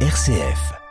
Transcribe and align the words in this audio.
RCF. 0.00 0.85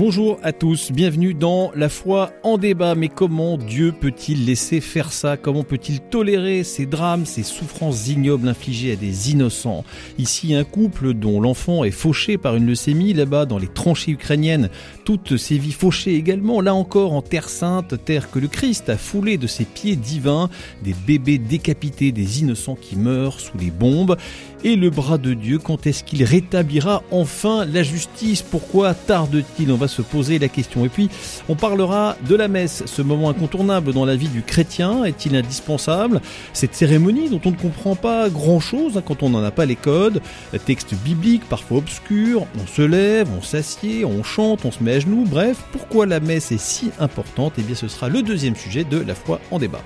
Bonjour 0.00 0.38
à 0.42 0.54
tous, 0.54 0.92
bienvenue 0.92 1.34
dans 1.34 1.72
La 1.74 1.90
foi 1.90 2.32
en 2.42 2.56
débat. 2.56 2.94
Mais 2.94 3.10
comment 3.10 3.58
Dieu 3.58 3.92
peut-il 3.92 4.46
laisser 4.46 4.80
faire 4.80 5.12
ça? 5.12 5.36
Comment 5.36 5.62
peut-il 5.62 6.00
tolérer 6.00 6.64
ces 6.64 6.86
drames, 6.86 7.26
ces 7.26 7.42
souffrances 7.42 8.08
ignobles 8.08 8.48
infligées 8.48 8.92
à 8.92 8.96
des 8.96 9.30
innocents? 9.30 9.84
Ici, 10.16 10.54
un 10.54 10.64
couple 10.64 11.12
dont 11.12 11.38
l'enfant 11.38 11.84
est 11.84 11.90
fauché 11.90 12.38
par 12.38 12.56
une 12.56 12.64
leucémie, 12.64 13.12
là-bas, 13.12 13.44
dans 13.44 13.58
les 13.58 13.68
tranchées 13.68 14.12
ukrainiennes, 14.12 14.70
toutes 15.04 15.36
ces 15.36 15.58
vies 15.58 15.70
fauchées 15.70 16.14
également, 16.14 16.62
là 16.62 16.74
encore 16.74 17.12
en 17.12 17.20
terre 17.20 17.50
sainte, 17.50 18.02
terre 18.02 18.30
que 18.30 18.38
le 18.38 18.48
Christ 18.48 18.88
a 18.88 18.96
foulée 18.96 19.36
de 19.36 19.46
ses 19.46 19.66
pieds 19.66 19.96
divins, 19.96 20.48
des 20.82 20.94
bébés 20.94 21.36
décapités, 21.36 22.10
des 22.10 22.40
innocents 22.40 22.78
qui 22.80 22.96
meurent 22.96 23.38
sous 23.38 23.58
les 23.58 23.70
bombes. 23.70 24.16
Et 24.62 24.76
le 24.76 24.90
bras 24.90 25.16
de 25.16 25.32
Dieu, 25.32 25.58
quand 25.58 25.86
est-ce 25.86 26.04
qu'il 26.04 26.22
rétablira 26.22 27.02
enfin 27.10 27.64
la 27.64 27.82
justice? 27.82 28.42
Pourquoi 28.42 28.92
tarde-t-il? 28.92 29.72
On 29.72 29.76
va 29.76 29.88
se 29.88 30.02
poser 30.02 30.38
la 30.38 30.48
question. 30.48 30.84
Et 30.84 30.90
puis, 30.90 31.08
on 31.48 31.54
parlera 31.54 32.16
de 32.28 32.34
la 32.34 32.46
messe, 32.46 32.82
ce 32.84 33.00
moment 33.00 33.30
incontournable 33.30 33.94
dans 33.94 34.04
la 34.04 34.16
vie 34.16 34.28
du 34.28 34.42
chrétien. 34.42 35.04
Est-il 35.04 35.34
indispensable? 35.34 36.20
Cette 36.52 36.74
cérémonie 36.74 37.30
dont 37.30 37.40
on 37.46 37.52
ne 37.52 37.56
comprend 37.56 37.96
pas 37.96 38.28
grand-chose 38.28 38.98
hein, 38.98 39.02
quand 39.02 39.22
on 39.22 39.30
n'en 39.30 39.42
a 39.42 39.50
pas 39.50 39.64
les 39.64 39.76
codes. 39.76 40.20
Texte 40.66 40.94
biblique, 40.94 41.48
parfois 41.48 41.78
obscur. 41.78 42.46
On 42.62 42.66
se 42.66 42.82
lève, 42.82 43.28
on 43.36 43.42
s'assied, 43.42 44.04
on 44.04 44.22
chante, 44.22 44.66
on 44.66 44.70
se 44.70 44.82
met 44.82 44.92
à 44.92 45.00
genoux. 45.00 45.24
Bref, 45.26 45.56
pourquoi 45.72 46.04
la 46.04 46.20
messe 46.20 46.52
est 46.52 46.60
si 46.60 46.90
importante? 46.98 47.54
Eh 47.56 47.62
bien, 47.62 47.74
ce 47.74 47.88
sera 47.88 48.10
le 48.10 48.20
deuxième 48.20 48.56
sujet 48.56 48.84
de 48.84 48.98
la 48.98 49.14
foi 49.14 49.40
en 49.50 49.58
débat. 49.58 49.80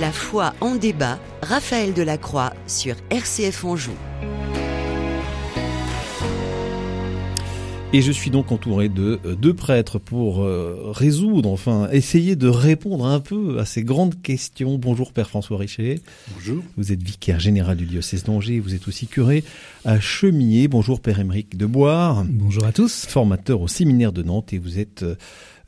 La 0.00 0.12
foi 0.12 0.54
en 0.60 0.76
débat, 0.76 1.20
Raphaël 1.42 1.92
Delacroix 1.92 2.52
sur 2.66 2.96
RCF 3.10 3.64
Anjou. 3.64 3.92
Et 7.92 8.02
je 8.02 8.10
suis 8.10 8.30
donc 8.30 8.50
entouré 8.50 8.88
de 8.88 9.20
euh, 9.24 9.36
deux 9.36 9.54
prêtres 9.54 10.00
pour 10.00 10.42
euh, 10.42 10.90
résoudre, 10.90 11.48
enfin, 11.48 11.88
essayer 11.92 12.34
de 12.34 12.48
répondre 12.48 13.06
un 13.06 13.20
peu 13.20 13.60
à 13.60 13.64
ces 13.64 13.84
grandes 13.84 14.20
questions. 14.20 14.78
Bonjour 14.78 15.12
Père 15.12 15.28
François 15.28 15.58
Richer. 15.58 16.00
Bonjour. 16.34 16.64
Vous 16.76 16.90
êtes 16.90 17.02
vicaire 17.02 17.38
général 17.38 17.76
du 17.76 17.86
diocèse 17.86 18.24
d'Angers, 18.24 18.58
vous 18.58 18.74
êtes 18.74 18.88
aussi 18.88 19.06
curé 19.06 19.44
à 19.84 20.00
Chemillé. 20.00 20.66
Bonjour 20.66 20.98
Père 20.98 21.20
Émeric 21.20 21.56
Deboire. 21.56 22.24
Bonjour 22.28 22.64
à 22.64 22.72
tous. 22.72 23.06
Formateur 23.06 23.60
au 23.60 23.68
séminaire 23.68 24.12
de 24.12 24.24
Nantes 24.24 24.52
et 24.52 24.58
vous 24.58 24.80
êtes 24.80 25.04
euh, 25.04 25.14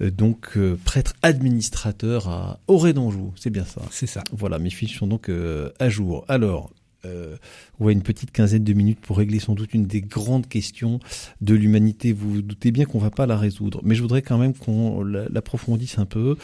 donc 0.00 0.58
prêtre 0.84 1.14
administrateur 1.22 2.28
à 2.28 2.60
Auray 2.66 2.92
d'Anjou. 2.92 3.32
C'est 3.36 3.50
bien 3.50 3.64
ça. 3.64 3.82
C'est 3.90 4.06
ça. 4.06 4.22
Voilà, 4.32 4.58
mes 4.58 4.70
fiches 4.70 4.98
sont 4.98 5.06
donc 5.06 5.30
à 5.78 5.88
jour. 5.88 6.24
Alors, 6.28 6.70
euh, 7.06 7.36
ouais, 7.78 7.92
une 7.92 8.02
petite 8.02 8.30
quinzaine 8.32 8.64
de 8.64 8.72
minutes 8.72 9.00
pour 9.00 9.18
régler 9.18 9.38
sans 9.38 9.54
doute 9.54 9.74
une 9.74 9.86
des 9.86 10.00
grandes 10.00 10.48
questions 10.48 10.98
de 11.40 11.54
l'humanité. 11.54 12.12
Vous 12.12 12.30
vous 12.34 12.42
doutez 12.42 12.70
bien 12.72 12.84
qu'on 12.84 12.98
va 12.98 13.10
pas 13.10 13.26
la 13.26 13.36
résoudre, 13.36 13.80
mais 13.84 13.94
je 13.94 14.02
voudrais 14.02 14.22
quand 14.22 14.38
même 14.38 14.54
qu'on 14.54 15.02
l'approfondisse 15.04 15.98
un 15.98 16.06
peu. 16.06 16.36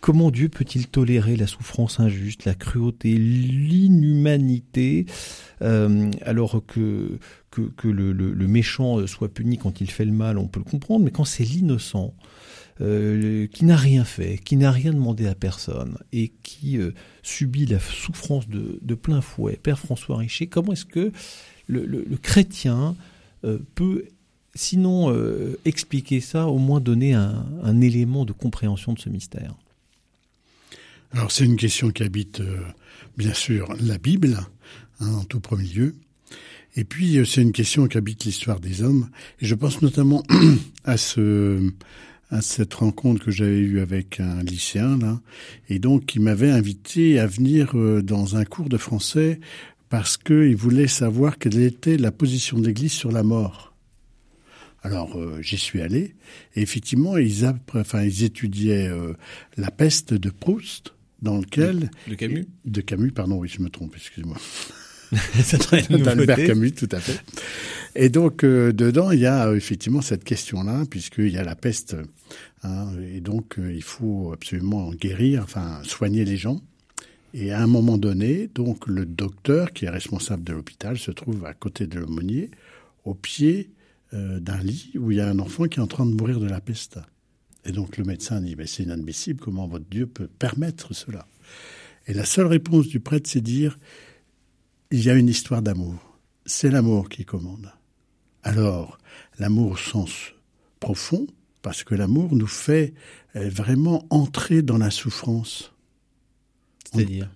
Comment 0.00 0.32
Dieu 0.32 0.48
peut-il 0.48 0.88
tolérer 0.88 1.36
la 1.36 1.46
souffrance 1.46 2.00
injuste, 2.00 2.44
la 2.44 2.54
cruauté, 2.54 3.16
l'inhumanité, 3.16 5.06
euh, 5.62 6.10
alors 6.22 6.60
que, 6.66 7.18
que, 7.52 7.60
que 7.76 7.86
le, 7.86 8.12
le, 8.12 8.32
le, 8.32 8.46
méchant 8.48 9.06
soit 9.06 9.32
puni 9.32 9.58
quand 9.58 9.80
il 9.80 9.88
fait 9.88 10.04
le 10.04 10.10
mal, 10.10 10.38
on 10.38 10.48
peut 10.48 10.58
le 10.58 10.68
comprendre, 10.68 11.04
mais 11.04 11.12
quand 11.12 11.24
c'est 11.24 11.44
l'innocent, 11.44 12.14
euh, 12.80 13.46
qui 13.48 13.66
n'a 13.66 13.76
rien 13.76 14.02
fait, 14.02 14.38
qui 14.38 14.56
n'a 14.56 14.70
rien 14.70 14.94
demandé 14.94 15.26
à 15.26 15.34
personne 15.34 15.98
et 16.10 16.32
qui 16.42 16.78
euh, 16.78 16.92
subit 17.22 17.66
la 17.66 17.78
souffrance 17.78 18.48
de, 18.48 18.94
plein 18.94 19.20
fouet, 19.20 19.60
Père 19.62 19.78
François 19.78 20.16
Richer, 20.16 20.46
comment 20.46 20.72
est-ce 20.72 20.86
que 20.86 21.12
le, 21.66 22.04
chrétien 22.22 22.96
euh, 23.44 23.58
peut, 23.74 24.06
sinon 24.54 25.14
expliquer 25.66 26.20
ça, 26.20 26.46
au 26.46 26.56
moins 26.56 26.80
donner 26.80 27.12
un, 27.12 27.80
élément 27.82 28.24
de 28.24 28.32
compréhension 28.32 28.94
de 28.94 28.98
ce 28.98 29.10
mystère? 29.10 29.54
Alors 31.12 31.30
c'est 31.30 31.44
une 31.44 31.56
question 31.56 31.90
qui 31.90 32.02
habite 32.02 32.40
bien 33.18 33.34
sûr 33.34 33.74
la 33.80 33.98
Bible, 33.98 34.40
hein, 35.00 35.12
en 35.12 35.24
tout 35.24 35.40
premier 35.40 35.68
lieu. 35.68 35.94
Et 36.74 36.84
puis 36.84 37.18
c'est 37.26 37.42
une 37.42 37.52
question 37.52 37.86
qui 37.86 37.98
habite 37.98 38.24
l'histoire 38.24 38.60
des 38.60 38.82
hommes. 38.82 39.10
Et 39.40 39.46
je 39.46 39.54
pense 39.54 39.82
notamment 39.82 40.22
à 40.84 40.96
ce 40.96 41.70
à 42.32 42.40
cette 42.40 42.72
rencontre 42.72 43.26
que 43.26 43.30
j'avais 43.30 43.58
eue 43.58 43.80
avec 43.80 44.18
un 44.18 44.42
lycéen 44.42 44.98
là, 44.98 45.20
et 45.68 45.78
donc 45.78 46.06
qui 46.06 46.18
m'avait 46.18 46.50
invité 46.50 47.20
à 47.20 47.26
venir 47.26 47.76
euh, 47.76 48.02
dans 48.02 48.36
un 48.36 48.46
cours 48.46 48.70
de 48.70 48.78
français 48.78 49.38
parce 49.90 50.16
qu'il 50.16 50.56
voulait 50.56 50.88
savoir 50.88 51.38
quelle 51.38 51.60
était 51.60 51.98
la 51.98 52.10
position 52.10 52.58
de 52.58 52.66
l'Église 52.66 52.92
sur 52.92 53.12
la 53.12 53.22
mort. 53.22 53.74
Alors 54.82 55.16
euh, 55.18 55.42
j'y 55.42 55.58
suis 55.58 55.82
allé 55.82 56.14
et 56.56 56.62
effectivement 56.62 57.18
ils, 57.18 57.44
enfin, 57.74 58.02
ils 58.02 58.24
étudiaient 58.24 58.88
euh, 58.88 59.12
la 59.58 59.70
peste 59.70 60.14
de 60.14 60.30
Proust 60.30 60.94
dans 61.20 61.38
lequel 61.38 61.90
de 62.08 62.14
Camus? 62.14 62.48
De 62.64 62.80
Camus 62.80 63.12
pardon 63.12 63.36
oui 63.36 63.48
je 63.48 63.60
me 63.60 63.68
trompe 63.68 63.94
d'Albert 66.04 66.36
Camus, 66.36 66.72
tout 66.72 66.88
à 66.90 67.00
fait. 67.00 67.20
Et 67.94 68.08
donc, 68.08 68.44
euh, 68.44 68.72
dedans, 68.72 69.10
il 69.10 69.20
y 69.20 69.26
a 69.26 69.48
euh, 69.48 69.56
effectivement 69.56 70.00
cette 70.00 70.24
question-là, 70.24 70.84
puisqu'il 70.88 71.28
y 71.28 71.38
a 71.38 71.44
la 71.44 71.54
peste. 71.54 71.96
Hein, 72.62 72.88
et 73.14 73.20
donc, 73.20 73.58
euh, 73.58 73.72
il 73.72 73.82
faut 73.82 74.32
absolument 74.32 74.90
guérir, 74.92 75.42
enfin, 75.42 75.80
soigner 75.84 76.24
les 76.24 76.36
gens. 76.36 76.60
Et 77.34 77.52
à 77.52 77.62
un 77.62 77.66
moment 77.66 77.98
donné, 77.98 78.48
donc, 78.54 78.86
le 78.86 79.06
docteur, 79.06 79.72
qui 79.72 79.84
est 79.84 79.90
responsable 79.90 80.44
de 80.44 80.52
l'hôpital, 80.52 80.98
se 80.98 81.10
trouve 81.10 81.44
à 81.44 81.54
côté 81.54 81.86
de 81.86 81.98
l'aumônier, 81.98 82.50
au 83.04 83.14
pied 83.14 83.70
euh, 84.14 84.40
d'un 84.40 84.58
lit 84.58 84.92
où 84.96 85.10
il 85.10 85.18
y 85.18 85.20
a 85.20 85.28
un 85.28 85.38
enfant 85.38 85.64
qui 85.64 85.78
est 85.78 85.82
en 85.82 85.86
train 85.86 86.06
de 86.06 86.12
mourir 86.12 86.40
de 86.40 86.48
la 86.48 86.60
peste. 86.60 86.98
Et 87.64 87.72
donc, 87.72 87.96
le 87.96 88.04
médecin 88.04 88.40
dit, 88.40 88.56
mais 88.56 88.66
c'est 88.66 88.82
inadmissible, 88.82 89.40
comment 89.40 89.66
votre 89.66 89.86
Dieu 89.88 90.06
peut 90.06 90.28
permettre 90.38 90.94
cela? 90.94 91.26
Et 92.06 92.14
la 92.14 92.24
seule 92.24 92.46
réponse 92.46 92.88
du 92.88 93.00
prêtre, 93.00 93.28
c'est 93.30 93.40
dire, 93.40 93.78
il 94.92 95.02
y 95.02 95.10
a 95.10 95.14
une 95.14 95.28
histoire 95.28 95.62
d'amour. 95.62 96.18
C'est 96.44 96.70
l'amour 96.70 97.08
qui 97.08 97.24
commande. 97.24 97.72
Alors, 98.42 98.98
l'amour 99.38 99.72
au 99.72 99.76
sens 99.76 100.34
profond, 100.80 101.26
parce 101.62 101.82
que 101.82 101.94
l'amour 101.94 102.36
nous 102.36 102.46
fait 102.46 102.92
vraiment 103.34 104.04
entrer 104.10 104.60
dans 104.60 104.76
la 104.76 104.90
souffrance. 104.90 105.72
C'est-à-dire 106.92 107.30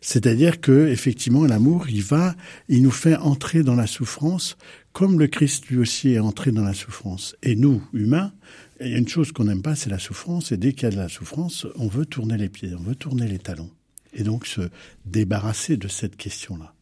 C'est-à-dire 0.00 0.62
que 0.62 0.88
effectivement 0.88 1.44
l'amour, 1.44 1.90
il 1.90 2.02
va, 2.02 2.34
il 2.68 2.82
nous 2.82 2.90
fait 2.90 3.16
entrer 3.16 3.62
dans 3.62 3.74
la 3.74 3.86
souffrance, 3.86 4.56
comme 4.92 5.18
le 5.18 5.26
Christ 5.26 5.66
lui 5.66 5.76
aussi 5.76 6.10
est 6.10 6.20
entré 6.20 6.52
dans 6.52 6.64
la 6.64 6.72
souffrance. 6.72 7.36
Et 7.42 7.54
nous, 7.54 7.82
humains, 7.92 8.32
il 8.80 8.92
y 8.92 8.94
a 8.94 8.98
une 8.98 9.08
chose 9.08 9.30
qu'on 9.30 9.44
n'aime 9.44 9.62
pas, 9.62 9.74
c'est 9.74 9.90
la 9.90 9.98
souffrance. 9.98 10.52
Et 10.52 10.56
dès 10.56 10.72
qu'il 10.72 10.84
y 10.84 10.86
a 10.86 10.90
de 10.90 10.96
la 10.96 11.10
souffrance, 11.10 11.66
on 11.76 11.88
veut 11.88 12.06
tourner 12.06 12.38
les 12.38 12.48
pieds, 12.48 12.74
on 12.74 12.82
veut 12.82 12.94
tourner 12.94 13.28
les 13.28 13.40
talons, 13.40 13.70
et 14.14 14.22
donc 14.22 14.46
se 14.46 14.70
débarrasser 15.04 15.76
de 15.76 15.88
cette 15.88 16.16
question-là. 16.16 16.73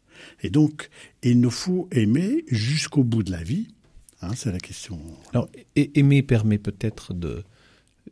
Et 0.43 0.51
donc, 0.51 0.91
il 1.23 1.41
nous 1.41 1.51
faut 1.51 1.89
aimer 1.93 2.45
jusqu'au 2.49 3.05
bout 3.05 3.23
de 3.23 3.31
la 3.31 3.43
vie. 3.43 3.69
Hein, 4.21 4.33
c'est 4.35 4.53
la 4.53 4.61
question. 4.61 4.99
Alors, 5.33 5.49
aimer 5.77 6.23
permet 6.23 6.59
peut-être 6.59 7.15
de 7.15 7.45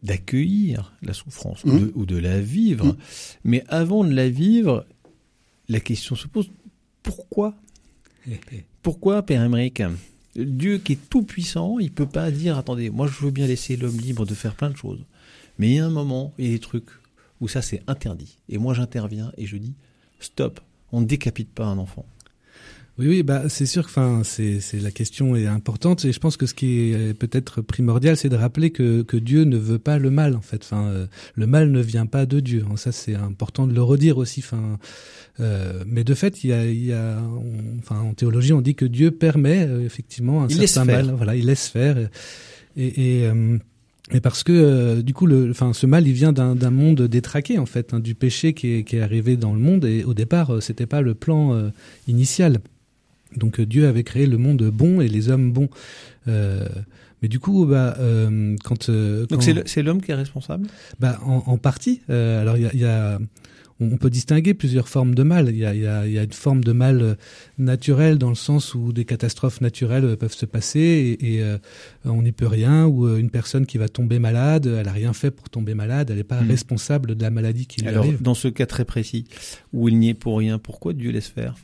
d'accueillir 0.03 0.95
la 1.03 1.13
souffrance 1.13 1.65
mmh. 1.65 1.71
ou, 1.71 1.79
de, 1.79 1.93
ou, 1.97 2.07
de, 2.07 2.17
la 2.17 2.41
vivre, 2.41 2.87
mmh. 2.87 2.97
mais 3.45 3.65
avant 3.69 4.05
de 4.05 4.13
la 4.13 4.31
vivre, 4.31 4.87
la 5.69 5.81
question 5.81 6.15
se 6.15 6.27
pose 6.27 6.51
pourquoi? 7.03 7.55
Pourquoi, 8.83 9.23
Père 9.23 9.43
Émeric 9.43 9.83
Dieu 10.37 10.79
qui 10.79 10.93
est 10.93 11.11
tout 11.11 11.23
puissant, 11.23 11.79
il 11.79 11.91
peut 11.91 12.07
pas 12.07 12.31
dire 12.31 12.57
attendez, 12.57 12.89
moi 12.89 13.09
je 13.09 13.25
veux 13.25 13.31
bien 13.31 13.47
laisser 13.47 13.77
l'homme 13.77 13.99
libre 13.99 14.25
de 14.25 14.35
faire 14.35 14.55
plein 14.55 14.71
de 14.71 14.77
choses, 14.77 15.05
mais 15.59 15.71
il 15.71 15.75
y 15.75 15.79
a 15.81 15.87
un 15.87 15.91
moment, 15.91 16.33
il 16.39 16.47
y 16.47 16.49
a 16.49 16.53
des 16.53 16.61
trucs 16.61 16.89
où 17.41 17.49
ça 17.49 17.63
c'est 17.63 17.83
interdit, 17.89 18.39
et 18.49 18.57
moi 18.57 18.73
j'interviens 18.73 19.33
et 19.37 19.47
je 19.47 19.57
dis 19.57 19.75
stop, 20.21 20.61
on 20.93 21.01
ne 21.01 21.07
décapite 21.07 21.51
pas 21.51 21.67
un 21.67 21.79
enfant. 21.79 22.07
Oui, 22.99 23.07
oui, 23.09 23.23
bah 23.23 23.49
c'est 23.49 23.65
sûr 23.65 23.85
que, 23.85 23.89
enfin, 23.89 24.21
c'est 24.25 24.61
c'est 24.61 24.79
la 24.79 24.91
question 24.91 25.35
est 25.35 25.47
importante 25.47 26.05
et 26.05 26.13
je 26.13 26.19
pense 26.19 26.37
que 26.37 26.45
ce 26.45 26.53
qui 26.53 26.91
est 26.91 27.15
peut-être 27.15 27.63
primordial, 27.63 28.15
c'est 28.15 28.29
de 28.29 28.37
rappeler 28.37 28.73
que 28.73 29.01
que 29.01 29.17
Dieu 29.17 29.45
ne 29.45 29.57
veut 29.57 29.79
pas 29.79 29.99
le 29.99 30.11
mal 30.11 30.37
en 30.37 30.43
fait. 30.43 30.63
Enfin, 30.65 30.87
euh, 30.89 31.07
le 31.35 31.47
mal 31.47 31.71
ne 31.71 31.81
vient 31.81 32.05
pas 32.05 32.27
de 32.27 32.41
Dieu. 32.41 32.63
Ça, 32.77 32.93
c'est 32.93 33.15
important 33.15 33.67
de 33.67 33.73
le 33.73 33.83
redire 33.83 34.19
aussi. 34.19 34.41
Enfin, 34.41 34.79
euh, 35.39 35.83
mais 35.87 36.05
de 36.05 36.13
fait, 36.13 36.45
il 36.45 36.51
y 36.51 36.53
a, 36.53 36.67
il 36.67 36.85
y 36.85 36.93
a, 36.93 37.23
on, 37.23 37.79
enfin, 37.79 38.01
en 38.01 38.13
théologie, 38.13 38.53
on 38.53 38.61
dit 38.61 38.75
que 38.75 38.85
Dieu 38.85 39.13
permet 39.13 39.67
euh, 39.67 39.83
effectivement 39.83 40.43
un 40.43 40.49
il 40.49 40.69
certain 40.69 40.85
mal. 40.85 41.15
Voilà, 41.17 41.37
il 41.37 41.47
laisse 41.47 41.69
faire 41.69 41.97
et, 42.77 43.21
et 43.23 43.31
et 44.13 44.21
parce 44.21 44.43
que 44.43 44.53
euh, 44.53 45.03
du 45.03 45.15
coup, 45.15 45.27
le, 45.27 45.51
enfin, 45.51 45.73
ce 45.73 45.87
mal, 45.87 46.07
il 46.07 46.13
vient 46.13 46.33
d'un 46.33 46.71
monde 46.71 47.03
détraqué 47.03 47.59
en 47.59 47.67
fait, 47.67 47.95
hein, 47.95 48.01
du 48.01 48.15
péché 48.15 48.55
qui 48.55 48.75
est, 48.75 48.85
qui 48.85 48.97
est, 48.97 49.01
arrivé 49.03 49.37
dans 49.37 49.53
le 49.53 49.61
monde. 49.61 49.85
Et 49.85 50.05
au 50.05 50.15
départ, 50.15 50.55
euh, 50.55 50.61
c'était 50.61 50.87
pas 50.87 51.01
le 51.01 51.15
plan 51.15 51.55
euh, 51.55 51.71
initial. 52.09 52.59
Donc 53.37 53.61
Dieu 53.61 53.87
avait 53.87 54.03
créé 54.03 54.27
le 54.27 54.39
monde 54.39 54.63
bon 54.73 55.01
et 55.01 55.09
les 55.09 55.31
hommes 55.31 55.53
bons. 55.53 55.69
Euh, 56.27 56.67
Mais 57.23 57.29
du 57.29 57.39
coup, 57.39 57.65
bah, 57.67 57.95
euh, 58.01 58.57
quand, 58.65 58.89
euh, 58.89 59.27
donc 59.27 59.43
c'est 59.45 59.83
l'homme 59.83 60.01
qui 60.03 60.11
est 60.11 60.15
responsable? 60.17 60.67
bah, 60.99 61.21
en, 61.25 61.43
en 61.47 61.57
partie. 61.59 62.01
Euh, 62.11 62.41
alors 62.41 62.57
il 62.57 62.63
y 62.65 62.67
a, 62.67 62.71
il 62.75 62.81
y 62.81 62.85
a- 62.85 63.19
on 63.81 63.97
peut 63.97 64.11
distinguer 64.11 64.53
plusieurs 64.55 64.89
formes 64.89 65.15
de 65.15 65.23
mal. 65.23 65.49
Il 65.49 65.57
y 65.57 65.65
a, 65.65 65.75
il 65.75 65.81
y 65.81 65.87
a, 65.87 66.07
il 66.07 66.13
y 66.13 66.19
a 66.19 66.23
une 66.23 66.33
forme 66.33 66.63
de 66.63 66.73
mal 66.73 67.01
euh, 67.03 67.15
naturel 67.59 68.19
dans 68.19 68.29
le 68.29 68.35
sens 68.35 68.75
où 68.75 68.93
des 68.93 69.05
catastrophes 69.05 69.61
naturelles 69.61 70.05
euh, 70.05 70.17
peuvent 70.17 70.35
se 70.35 70.47
passer 70.47 70.81
et, 71.21 71.37
et, 71.37 71.43
euh, 71.43 71.57
on 72.05 72.23
n'y 72.23 72.33
peut 72.33 72.47
rien. 72.47 72.87
Ou 72.87 73.17
une 73.17 73.31
personne 73.31 73.67
qui 73.67 73.79
va 73.79 73.89
tomber 73.89 74.19
malade, 74.19 74.67
elle 74.67 74.89
a 74.89 74.93
rien 74.93 75.13
fait 75.13 75.31
pour 75.31 75.49
tomber 75.49 75.75
malade, 75.75 76.11
elle 76.11 76.17
n'est 76.19 76.25
pas 76.25 76.41
Mhm. 76.43 76.49
responsable 76.49 77.15
de 77.15 77.23
la 77.23 77.31
maladie 77.31 77.67
qui 77.67 77.81
lui 77.81 77.89
Alors 77.89 78.05
arrive. 78.05 78.23
dans 78.23 78.35
ce 78.35 78.49
cas 78.49 78.67
très 78.67 78.85
précis 78.85 79.25
où 79.73 79.89
il 79.89 79.99
n'y 79.99 80.11
est 80.11 80.15
pour 80.15 80.39
rien, 80.39 80.59
pourquoi 80.59 80.93
Dieu 80.93 81.11
laisse 81.11 81.29
faire? 81.29 81.55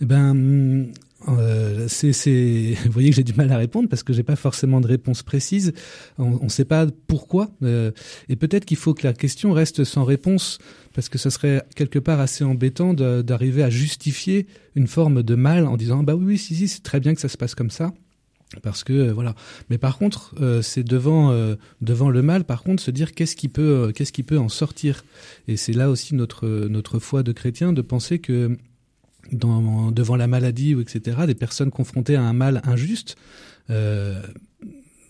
Eh 0.00 0.06
ben, 0.06 0.30
hum, 0.30 0.86
euh, 1.28 1.86
c'est, 1.88 2.12
c'est, 2.12 2.76
vous 2.84 2.92
voyez 2.92 3.10
que 3.10 3.16
j'ai 3.16 3.24
du 3.24 3.34
mal 3.34 3.50
à 3.52 3.56
répondre 3.56 3.88
parce 3.88 4.02
que 4.02 4.12
j'ai 4.12 4.22
pas 4.22 4.36
forcément 4.36 4.80
de 4.80 4.86
réponse 4.86 5.22
précise. 5.22 5.72
On 6.18 6.44
ne 6.44 6.48
sait 6.48 6.64
pas 6.64 6.86
pourquoi. 7.06 7.50
euh, 7.62 7.90
et 8.28 8.36
peut-être 8.36 8.64
qu'il 8.64 8.76
faut 8.76 8.94
que 8.94 9.06
la 9.06 9.12
question 9.12 9.52
reste 9.52 9.84
sans 9.84 10.04
réponse 10.04 10.58
parce 10.94 11.08
que 11.08 11.18
ce 11.18 11.30
serait 11.30 11.62
quelque 11.74 11.98
part 11.98 12.20
assez 12.20 12.44
embêtant 12.44 12.94
d'arriver 12.94 13.62
à 13.62 13.70
justifier 13.70 14.46
une 14.74 14.86
forme 14.86 15.22
de 15.22 15.34
mal 15.34 15.66
en 15.66 15.76
disant 15.76 16.02
bah 16.02 16.14
oui, 16.14 16.24
oui, 16.24 16.38
si, 16.38 16.54
si, 16.54 16.68
c'est 16.68 16.82
très 16.82 17.00
bien 17.00 17.14
que 17.14 17.20
ça 17.20 17.28
se 17.28 17.36
passe 17.36 17.54
comme 17.54 17.70
ça. 17.70 17.92
Parce 18.62 18.84
que 18.84 18.92
euh, 18.92 19.12
voilà. 19.12 19.34
Mais 19.70 19.78
par 19.78 19.98
contre, 19.98 20.34
euh, 20.40 20.62
c'est 20.62 20.84
devant 20.84 21.30
euh, 21.32 21.56
devant 21.80 22.10
le 22.10 22.22
mal, 22.22 22.44
par 22.44 22.62
contre, 22.62 22.82
se 22.82 22.90
dire 22.90 23.12
qu'est-ce 23.12 23.36
qui 23.36 23.48
peut 23.48 23.88
euh, 23.88 23.92
qu'est-ce 23.92 24.12
qui 24.12 24.22
peut 24.22 24.38
en 24.38 24.48
sortir. 24.48 25.04
Et 25.48 25.56
c'est 25.56 25.72
là 25.72 25.90
aussi 25.90 26.14
notre 26.14 26.46
notre 26.68 26.98
foi 26.98 27.22
de 27.22 27.32
chrétien 27.32 27.72
de 27.72 27.82
penser 27.82 28.18
que 28.18 28.56
devant 29.32 30.16
la 30.16 30.26
maladie 30.26 30.74
ou 30.74 30.80
etc., 30.80 31.18
des 31.26 31.34
personnes 31.34 31.70
confrontées 31.70 32.16
à 32.16 32.22
un 32.22 32.32
mal 32.32 32.60
injuste, 32.64 33.16
euh, 33.70 34.22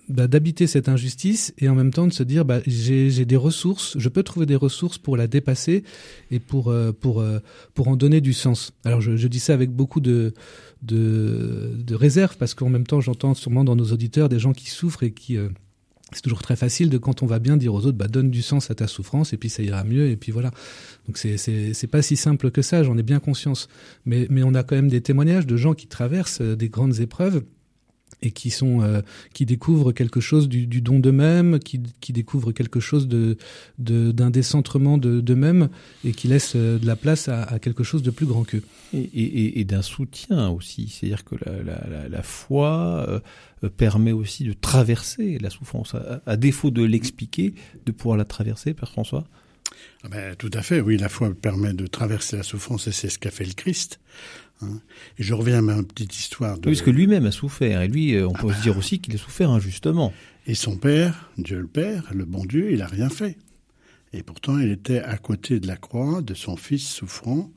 bah, 0.08 0.26
d'habiter 0.26 0.66
cette 0.66 0.90
injustice 0.90 1.54
et 1.56 1.68
en 1.70 1.74
même 1.74 1.90
temps 1.90 2.06
de 2.06 2.12
se 2.12 2.22
dire 2.22 2.44
bah, 2.44 2.60
j'ai 2.66 3.24
des 3.24 3.36
ressources, 3.36 3.96
je 3.98 4.08
peux 4.10 4.22
trouver 4.22 4.44
des 4.44 4.54
ressources 4.54 4.98
pour 4.98 5.16
la 5.16 5.26
dépasser 5.26 5.82
et 6.30 6.40
pour 6.40 6.68
euh, 6.68 6.92
pour 6.92 7.22
euh, 7.22 7.38
pour 7.72 7.88
en 7.88 7.96
donner 7.96 8.20
du 8.20 8.34
sens. 8.34 8.72
Alors 8.84 9.00
je, 9.00 9.26
dis 9.28 9.40
ça 9.40 9.54
avec 9.54 9.70
beaucoup 9.70 10.00
de 10.00 10.34
de, 10.82 11.94
réserve 11.94 12.36
parce 12.36 12.52
qu'en 12.52 12.68
même 12.68 12.86
temps 12.86 13.00
j'entends 13.00 13.32
sûrement 13.32 13.64
dans 13.64 13.76
nos 13.76 13.92
auditeurs 13.92 14.28
des 14.28 14.38
gens 14.38 14.52
qui 14.52 14.68
souffrent 14.68 15.04
et 15.04 15.12
qui 15.12 15.38
c'est 16.14 16.22
toujours 16.22 16.42
très 16.42 16.56
facile 16.56 16.90
de 16.90 16.98
quand 16.98 17.22
on 17.22 17.26
va 17.26 17.38
bien 17.38 17.56
dire 17.56 17.74
aux 17.74 17.86
autres 17.86 17.98
bah 17.98 18.08
donne 18.08 18.30
du 18.30 18.42
sens 18.42 18.70
à 18.70 18.74
ta 18.74 18.86
souffrance 18.86 19.32
et 19.32 19.36
puis 19.36 19.48
ça 19.48 19.62
ira 19.62 19.84
mieux 19.84 20.08
et 20.08 20.16
puis 20.16 20.32
voilà. 20.32 20.50
Donc 21.06 21.18
c'est 21.18 21.36
c'est 21.36 21.86
pas 21.86 22.02
si 22.02 22.16
simple 22.16 22.50
que 22.50 22.62
ça 22.62 22.82
j'en 22.82 22.96
ai 22.96 23.02
bien 23.02 23.20
conscience. 23.20 23.68
Mais 24.04 24.26
mais 24.30 24.42
on 24.42 24.54
a 24.54 24.62
quand 24.62 24.76
même 24.76 24.88
des 24.88 25.00
témoignages 25.00 25.46
de 25.46 25.56
gens 25.56 25.74
qui 25.74 25.86
traversent 25.86 26.40
euh, 26.40 26.56
des 26.56 26.68
grandes 26.68 27.00
épreuves 27.00 27.42
et 28.22 28.30
qui 28.30 28.50
sont 28.50 28.82
euh, 28.82 29.00
qui 29.32 29.46
découvrent 29.46 29.92
quelque 29.92 30.20
chose 30.20 30.48
du, 30.48 30.66
du 30.66 30.80
don 30.80 30.98
d'eux-mêmes, 30.98 31.58
qui, 31.58 31.80
qui 32.00 32.12
découvrent 32.12 32.52
quelque 32.52 32.80
chose 32.80 33.08
de 33.08 33.36
de- 33.78 34.12
d'un 34.12 34.30
décentrement 34.30 34.98
de 34.98 35.20
d'eux-mêmes 35.20 35.68
et 36.04 36.12
qui 36.12 36.28
laissent 36.28 36.56
euh, 36.56 36.78
de 36.78 36.86
la 36.86 36.96
place 36.96 37.28
à, 37.28 37.42
à 37.44 37.58
quelque 37.58 37.84
chose 37.84 38.02
de 38.02 38.10
plus 38.10 38.26
grand 38.26 38.44
qu'eux. 38.44 38.62
et, 38.92 38.98
et- 39.00 39.60
et 39.60 39.64
d'un 39.64 39.82
soutien 39.82 40.48
aussi. 40.50 40.88
C'est-à-dire 40.88 41.24
que 41.24 41.34
la, 41.44 41.62
la- 41.62 41.86
la- 41.90 42.08
la 42.08 42.22
foi 42.22 43.06
euh, 43.08 43.20
euh, 43.64 43.68
permet 43.68 44.12
aussi 44.12 44.44
de 44.44 44.52
traverser 44.52 45.38
la 45.38 45.50
souffrance, 45.50 45.94
à, 45.94 46.20
à 46.26 46.36
défaut 46.36 46.70
de 46.70 46.82
l'expliquer, 46.82 47.54
de 47.86 47.92
pouvoir 47.92 48.16
la 48.16 48.24
traverser, 48.24 48.74
Père 48.74 48.90
François? 48.90 49.24
Ah 50.04 50.08
ben, 50.08 50.36
tout 50.36 50.50
à 50.52 50.62
fait, 50.62 50.80
oui, 50.80 50.96
la 50.98 51.08
foi 51.08 51.32
permet 51.34 51.72
de 51.72 51.86
traverser 51.86 52.36
la 52.36 52.42
souffrance 52.42 52.86
et 52.86 52.92
c'est 52.92 53.08
ce 53.08 53.18
qu'a 53.18 53.30
fait 53.30 53.44
le 53.46 53.54
Christ. 53.54 53.98
Hein. 54.62 54.80
Et 55.18 55.22
je 55.22 55.34
reviens 55.34 55.58
à 55.58 55.62
ma 55.62 55.82
petite 55.82 56.16
histoire 56.16 56.58
de... 56.58 56.68
Oui, 56.68 56.74
parce 56.74 56.82
que 56.84 56.90
lui-même 56.90 57.26
a 57.26 57.32
souffert, 57.32 57.82
et 57.82 57.88
lui, 57.88 58.14
euh, 58.14 58.28
on 58.28 58.32
peut 58.32 58.52
se 58.52 58.62
dire 58.62 58.76
aussi 58.78 58.98
qu'il 58.98 59.14
a 59.14 59.18
souffert 59.18 59.50
injustement. 59.50 60.12
Et 60.46 60.54
son 60.54 60.76
père, 60.76 61.30
Dieu 61.38 61.58
le 61.60 61.66
Père, 61.66 62.04
le 62.14 62.24
bon 62.24 62.44
Dieu, 62.44 62.72
il 62.72 62.82
a 62.82 62.86
rien 62.86 63.08
fait. 63.08 63.36
Et 64.12 64.22
pourtant, 64.22 64.58
il 64.58 64.70
était 64.70 65.00
à 65.00 65.16
côté 65.16 65.58
de 65.60 65.66
la 65.66 65.76
croix 65.76 66.22
de 66.22 66.34
son 66.34 66.56
fils 66.56 66.86
souffrant 66.88 67.50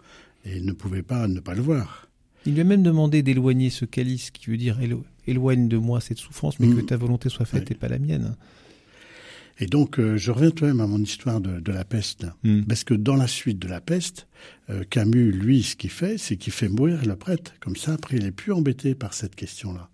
et 0.45 0.57
il 0.57 0.65
ne 0.65 0.71
pouvait 0.71 1.03
pas 1.03 1.27
ne 1.27 1.39
pas 1.39 1.53
le 1.53 1.61
voir. 1.61 2.07
Il 2.45 2.53
lui 2.53 2.61
a 2.61 2.63
même 2.63 2.81
demandé 2.83 3.21
d'éloigner 3.23 3.69
ce 3.69 3.83
calice, 3.85 4.31
qui 4.31 4.49
veut 4.49 4.57
dire 4.57 4.79
élo- 4.81 5.03
éloigne 5.27 5.67
de 5.67 5.77
moi 5.77 5.99
cette 6.01 6.17
souffrance, 6.17 6.59
mais 6.59 6.67
Mm. 6.67 6.75
que 6.77 6.81
ta 6.81 6.97
volonté 6.97 7.29
soit 7.29 7.45
faite 7.45 7.69
et 7.69 7.75
pas 7.75 7.89
la 7.89 7.99
mienne. 7.99 8.35
Et 9.59 9.65
donc, 9.65 9.99
euh, 9.99 10.17
je 10.17 10.31
reviens 10.31 10.51
tout 10.51 10.65
de 10.65 10.69
même 10.69 10.81
à 10.81 10.87
mon 10.87 11.01
histoire 11.01 11.41
de, 11.41 11.59
de 11.59 11.71
la 11.71 11.83
peste. 11.83 12.23
là. 12.23 12.35
Mm. 12.43 12.63
Parce 12.63 12.83
que 12.83 12.93
dans 12.93 13.15
la 13.15 13.27
suite 13.27 13.59
de 13.59 13.67
la 13.67 13.81
peste, 13.81 14.27
euh, 14.69 14.83
Camus, 14.89 15.31
lui, 15.31 15.63
ce 15.63 15.75
qu'il 15.75 15.89
fait, 15.89 16.17
c'est 16.17 16.37
qu'il 16.37 16.53
fait 16.53 16.69
mourir 16.69 17.05
le 17.05 17.15
prêtre. 17.15 17.53
Comme 17.59 17.75
ça, 17.75 17.93
après, 17.93 18.17
il 18.17 18.25
est 18.25 18.31
plus 18.31 18.53
embêté 18.53 18.93
par 18.93 19.13
cette 19.13 19.35
question-là. 19.35 19.89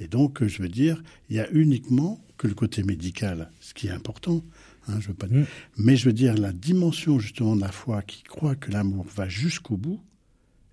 Et 0.00 0.08
donc, 0.08 0.42
euh, 0.42 0.48
je 0.48 0.62
veux 0.62 0.68
dire, 0.68 1.02
il 1.30 1.36
y 1.36 1.40
a 1.40 1.50
uniquement 1.52 2.22
que 2.36 2.46
le 2.46 2.54
côté 2.54 2.82
médical, 2.82 3.50
ce 3.60 3.74
qui 3.74 3.88
est 3.88 3.92
important. 3.92 4.44
Hein, 4.88 4.98
je 5.00 5.08
veux 5.08 5.14
pas... 5.14 5.26
Mm. 5.26 5.46
Mais 5.78 5.96
je 5.96 6.04
veux 6.04 6.12
dire, 6.12 6.34
la 6.34 6.52
dimension 6.52 7.18
justement 7.18 7.56
de 7.56 7.62
la 7.62 7.72
foi 7.72 8.02
qui 8.02 8.22
croit 8.22 8.56
que 8.56 8.70
l'amour 8.70 9.06
va 9.14 9.28
jusqu'au 9.28 9.76
bout 9.76 10.00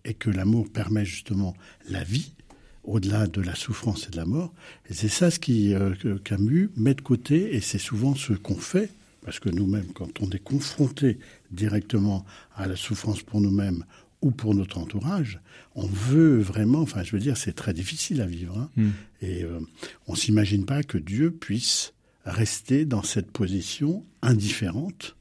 et 0.03 0.13
que 0.13 0.29
l'amour 0.29 0.69
permet 0.71 1.05
justement 1.05 1.55
la 1.89 2.03
vie 2.03 2.33
au-delà 2.85 3.27
de 3.27 3.41
la 3.41 3.55
souffrance 3.55 4.07
et 4.07 4.11
de 4.11 4.17
la 4.17 4.25
mort. 4.25 4.53
Et 4.89 4.93
c'est 4.93 5.09
ça 5.09 5.31
ce 5.31 5.39
qui 5.39 5.73
euh, 5.73 5.93
Camus 6.23 6.69
met 6.77 6.93
de 6.93 7.01
côté 7.01 7.55
et 7.55 7.61
c'est 7.61 7.79
souvent 7.79 8.15
ce 8.15 8.33
qu'on 8.33 8.55
fait 8.55 8.91
parce 9.23 9.39
que 9.39 9.49
nous-mêmes, 9.49 9.91
quand 9.93 10.21
on 10.21 10.29
est 10.29 10.43
confronté 10.43 11.17
directement 11.51 12.25
à 12.55 12.67
la 12.67 12.75
souffrance 12.75 13.23
pour 13.23 13.41
nous-mêmes 13.41 13.83
ou 14.21 14.29
pour 14.31 14.53
notre 14.53 14.77
entourage, 14.77 15.39
on 15.73 15.87
veut 15.87 16.39
vraiment, 16.39 16.81
enfin 16.81 17.03
je 17.03 17.11
veux 17.11 17.19
dire, 17.19 17.35
c'est 17.35 17.53
très 17.53 17.73
difficile 17.73 18.21
à 18.21 18.27
vivre. 18.27 18.57
hein. 18.57 18.69
Mm. 18.75 18.89
Et 19.21 19.43
euh, 19.43 19.59
on 20.07 20.15
s'imagine 20.15 20.65
pas 20.65 20.83
que 20.83 20.99
Dieu 20.99 21.31
puisse 21.31 21.93
rester 22.25 22.85
dans 22.85 23.03
cette 23.03 23.31
position 23.31 24.03
indifférente 24.21 25.15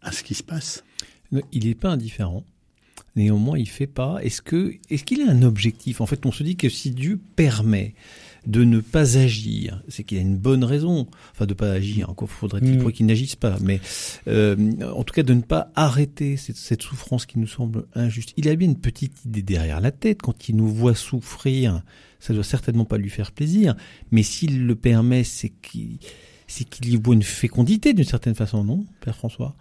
à 0.00 0.12
ce 0.12 0.22
qui 0.22 0.34
se 0.34 0.42
passe. 0.42 0.84
Il 1.52 1.66
n'est 1.66 1.74
pas 1.74 1.90
indifférent. 1.90 2.44
Néanmoins, 3.18 3.58
il 3.58 3.68
fait 3.68 3.88
pas. 3.88 4.18
Est-ce 4.22 4.40
que, 4.40 4.74
est-ce 4.90 5.02
qu'il 5.02 5.22
a 5.22 5.30
un 5.30 5.42
objectif? 5.42 6.00
En 6.00 6.06
fait, 6.06 6.24
on 6.24 6.30
se 6.30 6.44
dit 6.44 6.56
que 6.56 6.68
si 6.68 6.92
Dieu 6.92 7.20
permet 7.34 7.94
de 8.46 8.62
ne 8.62 8.78
pas 8.78 9.18
agir, 9.18 9.82
c'est 9.88 10.04
qu'il 10.04 10.18
a 10.18 10.20
une 10.20 10.36
bonne 10.38 10.62
raison. 10.62 11.08
Enfin, 11.32 11.44
de 11.44 11.52
pas 11.52 11.72
agir. 11.72 12.10
Encore 12.10 12.30
faudrait-il 12.30 12.76
Mm. 12.78 12.78
pour 12.78 12.92
qu'il 12.92 13.06
n'agisse 13.06 13.34
pas. 13.34 13.58
Mais 13.60 13.80
euh, 14.28 14.54
en 14.94 15.02
tout 15.02 15.12
cas, 15.12 15.24
de 15.24 15.34
ne 15.34 15.40
pas 15.42 15.72
arrêter 15.74 16.36
cette, 16.36 16.56
cette 16.56 16.82
souffrance 16.82 17.26
qui 17.26 17.40
nous 17.40 17.48
semble 17.48 17.86
injuste. 17.96 18.32
Il 18.36 18.48
a 18.48 18.54
bien 18.54 18.68
une 18.68 18.78
petite 18.78 19.24
idée 19.24 19.42
derrière 19.42 19.80
la 19.80 19.90
tête 19.90 20.22
quand 20.22 20.48
il 20.48 20.54
nous 20.54 20.68
voit 20.68 20.94
souffrir. 20.94 21.82
Ça 22.20 22.32
doit 22.32 22.44
certainement 22.44 22.84
pas 22.84 22.98
lui 22.98 23.10
faire 23.10 23.32
plaisir. 23.32 23.74
Mais 24.12 24.22
s'il 24.22 24.64
le 24.64 24.76
permet, 24.76 25.24
c'est 25.24 25.50
qu'il 25.50 25.98
c'est 26.46 26.64
qu'il 26.64 26.88
y 26.88 26.96
voit 26.96 27.14
une 27.14 27.22
fécondité 27.24 27.92
d'une 27.94 28.04
certaine 28.04 28.34
façon, 28.36 28.62
non, 28.64 28.86
Père 29.00 29.16
François? 29.16 29.54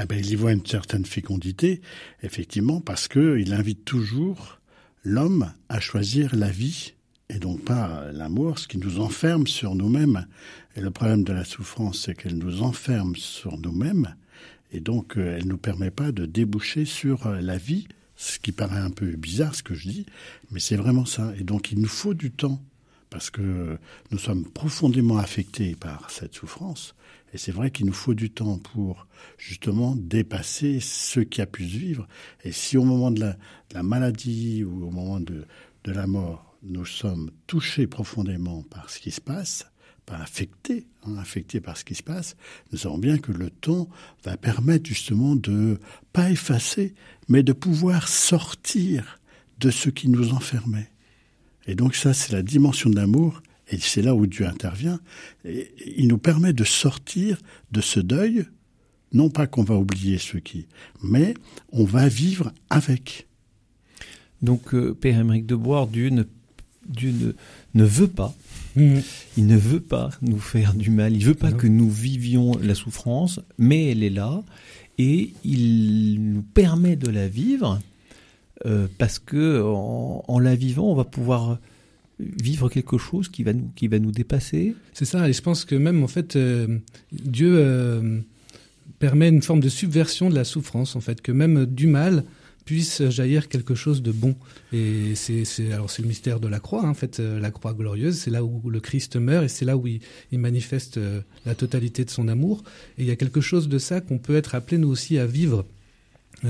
Eh 0.00 0.06
ben, 0.06 0.18
il 0.18 0.30
y 0.30 0.36
voit 0.36 0.52
une 0.52 0.64
certaine 0.64 1.04
fécondité, 1.04 1.80
effectivement, 2.22 2.80
parce 2.80 3.08
que 3.08 3.38
il 3.38 3.52
invite 3.52 3.84
toujours 3.84 4.60
l'homme 5.02 5.52
à 5.68 5.80
choisir 5.80 6.36
la 6.36 6.50
vie 6.50 6.94
et 7.30 7.38
donc 7.38 7.64
pas 7.64 8.10
l'amour, 8.12 8.58
ce 8.58 8.68
qui 8.68 8.78
nous 8.78 9.00
enferme 9.00 9.46
sur 9.46 9.74
nous-mêmes. 9.74 10.26
Et 10.76 10.80
le 10.80 10.90
problème 10.90 11.24
de 11.24 11.32
la 11.32 11.44
souffrance, 11.44 12.02
c'est 12.04 12.14
qu'elle 12.14 12.38
nous 12.38 12.62
enferme 12.62 13.16
sur 13.16 13.58
nous-mêmes 13.58 14.14
et 14.70 14.80
donc 14.80 15.16
euh, 15.16 15.36
elle 15.38 15.46
nous 15.46 15.58
permet 15.58 15.90
pas 15.90 16.12
de 16.12 16.26
déboucher 16.26 16.84
sur 16.84 17.26
euh, 17.26 17.40
la 17.40 17.56
vie, 17.56 17.88
ce 18.16 18.38
qui 18.38 18.52
paraît 18.52 18.80
un 18.80 18.90
peu 18.90 19.06
bizarre 19.06 19.54
ce 19.54 19.62
que 19.62 19.74
je 19.74 19.88
dis, 19.88 20.06
mais 20.50 20.60
c'est 20.60 20.76
vraiment 20.76 21.06
ça. 21.06 21.32
Et 21.38 21.44
donc 21.44 21.72
il 21.72 21.80
nous 21.80 21.88
faut 21.88 22.14
du 22.14 22.30
temps 22.30 22.60
parce 23.10 23.30
que 23.30 23.78
nous 24.10 24.18
sommes 24.18 24.44
profondément 24.44 25.18
affectés 25.18 25.74
par 25.74 26.10
cette 26.10 26.34
souffrance. 26.34 26.94
Et 27.32 27.38
c'est 27.38 27.52
vrai 27.52 27.70
qu'il 27.70 27.86
nous 27.86 27.92
faut 27.92 28.14
du 28.14 28.30
temps 28.30 28.58
pour 28.58 29.06
justement 29.36 29.94
dépasser 29.96 30.80
ce 30.80 31.20
qui 31.20 31.40
a 31.40 31.46
pu 31.46 31.64
se 31.64 31.76
vivre. 31.76 32.08
Et 32.44 32.52
si 32.52 32.76
au 32.76 32.84
moment 32.84 33.10
de 33.10 33.20
la, 33.20 33.82
maladie 33.82 34.64
ou 34.64 34.86
au 34.86 34.90
moment 34.90 35.20
de, 35.20 35.44
la 35.84 36.06
mort, 36.06 36.56
nous 36.62 36.84
sommes 36.84 37.30
touchés 37.46 37.86
profondément 37.86 38.62
par 38.62 38.90
ce 38.90 38.98
qui 38.98 39.10
se 39.10 39.20
passe, 39.22 39.70
pas 40.04 40.16
affectés, 40.16 40.86
hein, 41.06 41.16
affectés 41.16 41.60
par 41.60 41.76
ce 41.76 41.84
qui 41.84 41.94
se 41.94 42.02
passe, 42.02 42.36
nous 42.72 42.78
savons 42.78 42.98
bien 42.98 43.18
que 43.18 43.32
le 43.32 43.48
temps 43.48 43.88
va 44.22 44.36
permettre 44.36 44.86
justement 44.86 45.34
de 45.34 45.78
pas 46.12 46.30
effacer, 46.30 46.94
mais 47.28 47.42
de 47.42 47.52
pouvoir 47.52 48.08
sortir 48.08 49.18
de 49.60 49.70
ce 49.70 49.88
qui 49.88 50.08
nous 50.08 50.32
enfermait. 50.32 50.90
Et 51.66 51.74
donc 51.74 51.94
ça, 51.94 52.14
c'est 52.14 52.32
la 52.32 52.42
dimension 52.42 52.90
de 52.90 52.96
l'amour, 52.96 53.42
et 53.70 53.78
c'est 53.78 54.02
là 54.02 54.14
où 54.14 54.26
Dieu 54.26 54.46
intervient. 54.46 55.00
Et 55.44 55.70
il 55.96 56.08
nous 56.08 56.18
permet 56.18 56.52
de 56.52 56.64
sortir 56.64 57.38
de 57.72 57.80
ce 57.80 58.00
deuil, 58.00 58.44
non 59.12 59.30
pas 59.30 59.46
qu'on 59.46 59.62
va 59.64 59.74
oublier 59.76 60.18
ce 60.18 60.36
qui, 60.38 60.66
mais 61.02 61.34
on 61.72 61.84
va 61.84 62.08
vivre 62.08 62.52
avec. 62.70 63.26
Donc, 64.42 64.74
euh, 64.74 64.94
Père 64.94 65.18
Émeric 65.18 65.46
de 65.46 65.54
Boire, 65.56 65.86
Dieu 65.86 66.10
ne, 66.10 66.22
Dieu 66.88 67.12
ne, 67.12 67.32
ne 67.80 67.84
veut 67.86 68.08
pas, 68.08 68.34
Mhm. 68.76 69.02
il 69.36 69.46
ne 69.46 69.56
veut 69.56 69.80
pas 69.80 70.10
nous 70.22 70.38
faire 70.38 70.74
du 70.74 70.90
mal, 70.90 71.14
il 71.16 71.24
veut 71.24 71.34
pas 71.34 71.50
Non. 71.50 71.56
que 71.56 71.66
nous 71.66 71.90
vivions 71.90 72.56
la 72.62 72.74
souffrance, 72.74 73.40
mais 73.56 73.90
elle 73.90 74.02
est 74.04 74.10
là, 74.10 74.42
et 74.98 75.32
il 75.44 76.18
nous 76.32 76.42
permet 76.42 76.94
de 76.96 77.08
la 77.08 77.26
vivre, 77.28 77.80
euh, 78.66 78.86
parce 78.98 79.18
que 79.18 79.62
en, 79.62 80.24
en 80.28 80.38
la 80.38 80.54
vivant, 80.54 80.84
on 80.90 80.94
va 80.94 81.04
pouvoir 81.04 81.58
vivre 82.20 82.68
quelque 82.68 82.98
chose 82.98 83.28
qui 83.28 83.42
va 83.42 83.52
nous, 83.52 83.70
qui 83.74 83.88
va 83.88 83.98
nous 83.98 84.12
dépasser. 84.12 84.74
C'est 84.92 85.04
ça, 85.04 85.28
et 85.28 85.32
je 85.32 85.42
pense 85.42 85.64
que 85.64 85.74
même 85.74 86.02
en 86.02 86.08
fait, 86.08 86.36
euh, 86.36 86.78
Dieu 87.12 87.54
euh, 87.56 88.20
permet 88.98 89.28
une 89.28 89.42
forme 89.42 89.60
de 89.60 89.68
subversion 89.68 90.28
de 90.28 90.34
la 90.34 90.44
souffrance, 90.44 90.96
en 90.96 91.00
fait, 91.00 91.20
que 91.20 91.32
même 91.32 91.66
du 91.66 91.86
mal 91.86 92.24
puisse 92.64 93.08
jaillir 93.08 93.48
quelque 93.48 93.74
chose 93.74 94.02
de 94.02 94.12
bon. 94.12 94.36
Et 94.74 95.14
c'est, 95.14 95.44
alors 95.72 95.90
c'est 95.90 96.02
le 96.02 96.08
mystère 96.08 96.38
de 96.38 96.48
la 96.48 96.60
croix, 96.60 96.84
hein, 96.84 96.90
en 96.90 96.94
fait, 96.94 97.18
euh, 97.18 97.40
la 97.40 97.50
croix 97.50 97.72
glorieuse, 97.72 98.18
c'est 98.18 98.30
là 98.30 98.44
où 98.44 98.68
le 98.68 98.80
Christ 98.80 99.16
meurt 99.16 99.44
et 99.44 99.48
c'est 99.48 99.64
là 99.64 99.76
où 99.76 99.86
il, 99.86 100.00
il 100.32 100.38
manifeste 100.38 101.00
la 101.46 101.54
totalité 101.54 102.04
de 102.04 102.10
son 102.10 102.28
amour. 102.28 102.62
Et 102.98 103.02
il 103.02 103.08
y 103.08 103.10
a 103.10 103.16
quelque 103.16 103.40
chose 103.40 103.68
de 103.68 103.78
ça 103.78 104.00
qu'on 104.00 104.18
peut 104.18 104.36
être 104.36 104.54
appelé 104.54 104.76
nous 104.76 104.88
aussi 104.88 105.18
à 105.18 105.26
vivre 105.26 105.64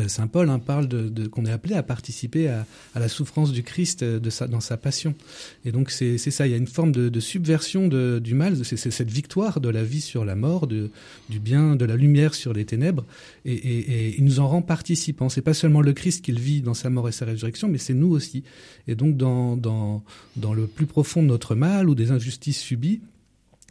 Saint 0.07 0.26
Paul 0.26 0.50
hein, 0.50 0.59
parle 0.59 0.87
de, 0.87 1.09
de 1.09 1.26
qu'on 1.26 1.47
est 1.47 1.50
appelé 1.50 1.75
à 1.75 1.83
participer 1.83 2.49
à, 2.49 2.66
à, 2.95 3.00
la 3.00 3.09
souffrance 3.09 3.52
du 3.52 3.62
Christ 3.62 4.02
euh, 4.02 4.21
de 4.21 4.28
sa, 4.28 4.47
dans 4.47 4.61
sa 4.61 4.76
passion. 4.76 5.14
Et 5.64 5.73
donc 5.73 5.90
c'est, 5.90 6.18
ça, 6.18 6.47
il 6.47 6.50
y 6.50 6.54
a 6.54 6.59
une 6.59 6.66
forme 6.66 6.92
de, 6.92 7.09
de 7.09 7.21
subversion 7.21 7.88
de, 7.88 8.21
du 8.23 8.35
mal, 8.35 8.64
c'est, 8.64 8.76
cette 8.76 9.11
victoire 9.11 9.61
de 9.61 9.68
la 9.68 9.85
vie 9.85 10.02
sur 10.02 10.25
la 10.25 10.35
mort, 10.35 10.66
du 10.66 10.90
bien, 11.40 11.75
de 11.75 11.85
la 11.85 11.97
lumière 11.97 12.35
sur 12.35 12.52
les 12.52 12.66
ténèbres, 12.66 13.04
et, 13.45 13.54
et, 13.54 13.78
et 13.78 14.14
il 14.18 14.25
nous 14.25 14.40
en 14.40 14.49
rend 14.49 14.62
participants. 14.62 15.28
C'est 15.28 15.42
pas 15.42 15.54
seulement 15.54 15.80
le 15.80 15.95
Christ 15.95 16.23
qu'il 16.23 16.38
vit 16.38 16.61
dans 16.61 16.75
sa 16.75 16.90
mort 16.90 17.09
et 17.09 17.12
sa 17.12 17.25
résurrection, 17.25 17.68
mais 17.68 17.78
c'est 17.78 17.95
nous 17.95 18.11
aussi. 18.11 18.45
Et 18.88 18.95
donc 18.95 19.16
dans, 19.16 19.57
dans, 19.57 20.02
dans 20.37 20.52
le 20.52 20.66
plus 20.66 20.87
profond 20.87 21.23
de 21.23 21.28
notre 21.28 21.54
mal 21.54 21.88
ou 21.88 21.95
des 21.95 22.11
injustices 22.11 22.61
subies, 22.61 23.00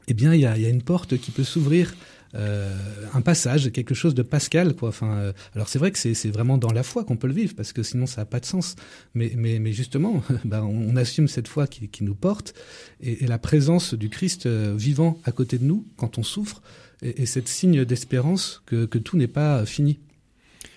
eh 0.07 0.13
bien 0.13 0.33
il 0.33 0.41
y 0.41 0.45
a, 0.45 0.57
il 0.57 0.63
y 0.63 0.65
a 0.65 0.69
une 0.69 0.81
porte 0.81 1.17
qui 1.17 1.31
peut 1.31 1.43
s'ouvrir 1.43 1.91
euh, 1.91 1.95
un 2.33 3.21
passage, 3.21 3.71
quelque 3.71 3.95
chose 3.95 4.15
de 4.15 4.21
pascal, 4.21 4.75
quoi. 4.75 4.89
Enfin, 4.89 5.17
euh, 5.17 5.33
alors 5.55 5.69
c'est 5.69 5.79
vrai 5.79 5.91
que 5.91 5.97
c'est 5.97 6.29
vraiment 6.29 6.57
dans 6.57 6.71
la 6.71 6.83
foi 6.83 7.03
qu'on 7.03 7.17
peut 7.17 7.27
le 7.27 7.33
vivre, 7.33 7.55
parce 7.55 7.73
que 7.73 7.83
sinon 7.83 8.05
ça 8.05 8.21
n'a 8.21 8.25
pas 8.25 8.39
de 8.39 8.45
sens. 8.45 8.75
Mais, 9.13 9.31
mais, 9.35 9.59
mais 9.59 9.73
justement, 9.73 10.23
ben, 10.45 10.63
on, 10.63 10.95
assume 10.95 11.27
cette 11.27 11.47
foi 11.47 11.67
qui, 11.67 12.03
nous 12.03 12.15
porte 12.15 12.53
et, 13.01 13.27
la 13.27 13.37
présence 13.37 13.93
du 13.93 14.09
Christ 14.09 14.45
euh, 14.45 14.75
vivant 14.77 15.19
à 15.23 15.31
côté 15.31 15.57
de 15.57 15.65
nous 15.65 15.85
quand 15.95 16.17
on 16.17 16.23
souffre, 16.23 16.61
et, 17.01 17.23
et 17.23 17.25
cette 17.25 17.47
signe 17.47 17.85
d'espérance 17.85 18.61
que, 18.65 18.85
que 18.85 18.97
tout 18.97 19.17
n'est 19.17 19.27
pas 19.27 19.65
fini. 19.65 19.99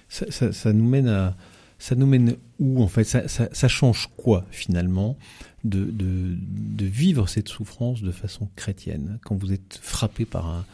Ça, 0.08 0.72
nous 0.72 0.88
mène 0.88 1.34
ça 1.78 1.94
nous 1.94 2.06
mène 2.06 2.36
où 2.58 2.82
en 2.82 2.88
fait? 2.88 3.04
Ça, 3.04 3.28
ça, 3.28 3.48
ça 3.52 3.68
change 3.68 4.10
quoi 4.16 4.44
finalement 4.50 5.16
de, 5.64 5.84
de, 5.84 6.36
de 6.36 6.84
vivre 6.84 7.28
cette 7.28 7.48
souffrance 7.48 8.02
de 8.02 8.10
façon 8.10 8.48
chrétienne? 8.56 9.18
Quand 9.24 9.36
vous 9.36 9.52
êtes 9.52 9.78
frappé 9.80 10.24
par 10.24 10.46
un 10.46 10.66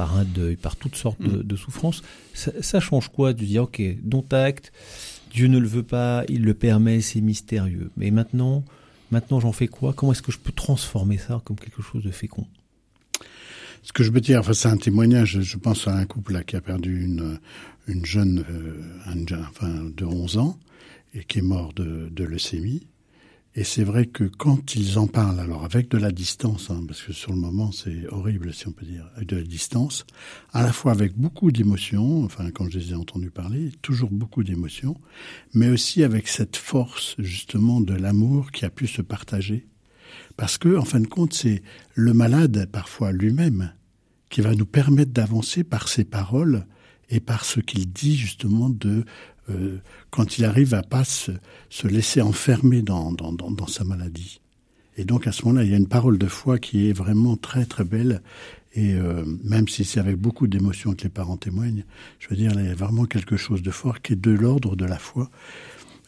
par 0.00 0.16
un 0.16 0.24
deuil, 0.24 0.56
par 0.56 0.76
toutes 0.76 0.96
sortes 0.96 1.20
de, 1.20 1.42
de 1.42 1.56
souffrances, 1.56 2.00
ça, 2.32 2.52
ça, 2.62 2.80
change 2.80 3.08
quoi 3.08 3.34
de 3.34 3.44
dire 3.44 3.64
ok, 3.64 3.82
dont 4.02 4.24
acte, 4.30 4.72
Dieu 5.30 5.46
ne 5.46 5.58
le 5.58 5.68
veut 5.68 5.82
pas, 5.82 6.24
il 6.30 6.42
le 6.42 6.54
permet, 6.54 7.02
c'est 7.02 7.20
mystérieux. 7.20 7.90
Mais 7.98 8.10
maintenant, 8.10 8.64
maintenant 9.10 9.40
j'en 9.40 9.52
fais 9.52 9.68
quoi? 9.68 9.92
Comment 9.92 10.12
est-ce 10.12 10.22
que 10.22 10.32
je 10.32 10.38
peux 10.38 10.52
transformer 10.52 11.18
ça 11.18 11.42
comme 11.44 11.56
quelque 11.56 11.82
chose 11.82 12.02
de 12.02 12.10
fécond? 12.10 12.46
Ce 13.82 13.92
que 13.92 14.02
je 14.02 14.10
peux 14.10 14.22
dire, 14.22 14.40
enfin, 14.40 14.54
c'est 14.54 14.68
un 14.68 14.78
témoignage. 14.78 15.42
Je 15.42 15.58
pense 15.58 15.86
à 15.86 15.94
un 15.94 16.06
couple 16.06 16.32
là 16.32 16.44
qui 16.44 16.56
a 16.56 16.62
perdu 16.62 17.04
une, 17.04 17.38
une 17.86 18.06
jeune, 18.06 18.42
euh, 18.48 18.80
un, 19.04 19.22
enfin, 19.50 19.84
de 19.94 20.04
11 20.06 20.38
ans 20.38 20.58
et 21.12 21.24
qui 21.24 21.40
est 21.40 21.42
mort 21.42 21.74
de, 21.74 22.08
de 22.10 22.24
leucémie. 22.24 22.86
Et 23.56 23.64
c'est 23.64 23.82
vrai 23.82 24.06
que 24.06 24.22
quand 24.22 24.76
ils 24.76 24.96
en 24.98 25.08
parlent, 25.08 25.40
alors 25.40 25.64
avec 25.64 25.88
de 25.90 25.98
la 25.98 26.12
distance, 26.12 26.70
hein, 26.70 26.84
parce 26.86 27.02
que 27.02 27.12
sur 27.12 27.32
le 27.32 27.38
moment 27.38 27.72
c'est 27.72 28.06
horrible 28.08 28.54
si 28.54 28.68
on 28.68 28.72
peut 28.72 28.86
dire, 28.86 29.10
avec 29.16 29.28
de 29.28 29.36
la 29.36 29.42
distance, 29.42 30.06
à 30.52 30.62
la 30.62 30.72
fois 30.72 30.92
avec 30.92 31.18
beaucoup 31.18 31.50
d'émotions, 31.50 32.22
enfin 32.24 32.50
quand 32.52 32.70
je 32.70 32.78
les 32.78 32.92
ai 32.92 32.94
entendus 32.94 33.30
parler, 33.30 33.72
toujours 33.82 34.10
beaucoup 34.12 34.44
d'émotions, 34.44 34.96
mais 35.52 35.68
aussi 35.68 36.04
avec 36.04 36.28
cette 36.28 36.56
force 36.56 37.16
justement 37.18 37.80
de 37.80 37.94
l'amour 37.94 38.52
qui 38.52 38.64
a 38.64 38.70
pu 38.70 38.86
se 38.86 39.02
partager. 39.02 39.66
Parce 40.36 40.56
que, 40.56 40.76
en 40.76 40.84
fin 40.84 41.00
de 41.00 41.06
compte, 41.06 41.34
c'est 41.34 41.62
le 41.94 42.12
malade, 42.12 42.68
parfois 42.70 43.12
lui-même, 43.12 43.72
qui 44.28 44.40
va 44.40 44.54
nous 44.54 44.66
permettre 44.66 45.12
d'avancer 45.12 45.64
par 45.64 45.88
ses 45.88 46.04
paroles 46.04 46.66
et 47.10 47.20
par 47.20 47.44
ce 47.44 47.60
qu'il 47.60 47.90
dit 47.92 48.16
justement 48.16 48.70
de 48.70 49.04
euh, 49.50 49.80
quand 50.10 50.38
il 50.38 50.44
arrive 50.44 50.74
à 50.74 50.82
pas 50.82 51.04
se, 51.04 51.32
se 51.68 51.86
laisser 51.86 52.20
enfermer 52.20 52.82
dans, 52.82 53.12
dans, 53.12 53.32
dans, 53.32 53.50
dans, 53.50 53.66
sa 53.66 53.84
maladie. 53.84 54.40
Et 54.96 55.04
donc 55.04 55.26
à 55.26 55.32
ce 55.32 55.44
moment-là, 55.44 55.64
il 55.64 55.70
y 55.70 55.74
a 55.74 55.76
une 55.76 55.88
parole 55.88 56.18
de 56.18 56.26
foi 56.26 56.58
qui 56.58 56.88
est 56.88 56.92
vraiment 56.92 57.36
très 57.36 57.64
très 57.64 57.84
belle. 57.84 58.22
Et 58.74 58.94
euh, 58.94 59.24
même 59.42 59.66
si 59.66 59.84
c'est 59.84 59.98
avec 59.98 60.16
beaucoup 60.16 60.46
d'émotion 60.46 60.94
que 60.94 61.02
les 61.02 61.08
parents 61.08 61.36
témoignent, 61.36 61.84
je 62.18 62.28
veux 62.28 62.36
dire, 62.36 62.52
il 62.54 62.66
y 62.66 62.68
a 62.68 62.74
vraiment 62.74 63.04
quelque 63.04 63.36
chose 63.36 63.62
de 63.62 63.70
fort 63.70 64.00
qui 64.00 64.12
est 64.12 64.20
de 64.20 64.30
l'ordre 64.30 64.76
de 64.76 64.84
la 64.84 64.98
foi 64.98 65.30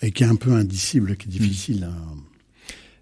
et 0.00 0.12
qui 0.12 0.22
est 0.22 0.26
un 0.26 0.36
peu 0.36 0.52
indicible, 0.52 1.16
qui 1.16 1.28
est 1.28 1.30
difficile 1.30 1.84
à... 1.84 1.92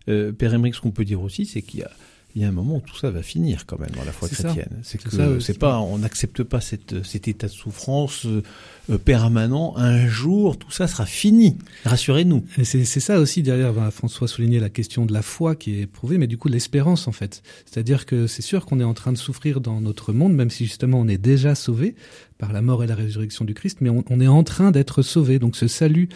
Euh, 0.09 0.33
Père 0.33 0.55
Emmerich, 0.55 0.75
ce 0.75 0.81
qu'on 0.81 0.91
peut 0.91 1.05
dire 1.05 1.21
aussi, 1.21 1.45
c'est 1.45 1.63
qu'il 1.63 1.81
y 1.81 1.83
a 1.83 1.91
il 2.35 2.43
y 2.43 2.45
a 2.45 2.49
un 2.49 2.53
moment 2.53 2.77
où 2.77 2.81
tout 2.81 2.97
ça 2.97 3.11
va 3.11 3.23
finir 3.23 3.67
quand 3.67 3.79
même 3.79 3.91
dans 3.91 4.05
la 4.05 4.13
foi 4.13 4.29
chrétienne. 4.29 4.81
C'est 4.83 5.03
que 5.03 5.41
c'est 5.41 5.59
pas, 5.59 5.81
on 5.81 5.99
n'accepte 5.99 6.43
pas 6.43 6.61
cette, 6.61 7.05
cet 7.05 7.27
état 7.27 7.49
de 7.49 7.53
souffrance 7.53 8.27
euh, 8.27 8.99
permanent. 8.99 9.75
Un 9.77 10.07
jour, 10.07 10.57
tout 10.57 10.71
ça 10.71 10.87
sera 10.87 11.07
fini. 11.07 11.59
Rassurez-nous. 11.85 12.45
C'est 12.63 12.85
ça 12.85 13.19
aussi 13.19 13.43
derrière. 13.43 13.73
Ben, 13.73 13.91
François 13.91 14.29
soulignait 14.29 14.61
la 14.61 14.69
question 14.69 15.07
de 15.07 15.13
la 15.13 15.23
foi 15.23 15.57
qui 15.57 15.75
est 15.75 15.81
éprouvée, 15.83 16.19
mais 16.19 16.29
du 16.29 16.39
coup 16.39 16.49
de 16.49 16.55
l'espérance 16.55 17.09
en 17.09 17.13
fait. 17.13 17.43
C'est-à-dire 17.67 18.07
que 18.07 18.27
c'est 18.27 18.43
sûr 18.43 18.65
qu'on 18.65 18.79
est 18.79 18.85
en 18.85 18.95
train 18.95 19.13
de 19.13 19.19
souffrir 19.19 19.61
dans 19.61 19.81
notre 19.81 20.13
monde, 20.13 20.35
même 20.35 20.51
si 20.51 20.67
justement 20.67 21.01
on 21.01 21.09
est 21.09 21.19
déjà 21.19 21.55
sauvé 21.55 21.97
par 22.39 22.53
la 22.53 22.63
mort 22.63 22.85
et 22.85 22.87
la 22.87 22.95
résurrection 22.95 23.45
du 23.45 23.55
Christ, 23.55 23.79
mais 23.81 23.91
on, 23.91 24.05
on 24.09 24.21
est 24.21 24.29
en 24.29 24.45
train 24.45 24.71
d'être 24.71 25.03
sauvé. 25.03 25.39
Donc 25.39 25.57
ce 25.57 25.67
salut 25.67 26.09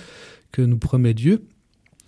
que 0.53 0.63
nous 0.63 0.79
promet 0.79 1.15
Dieu, 1.15 1.43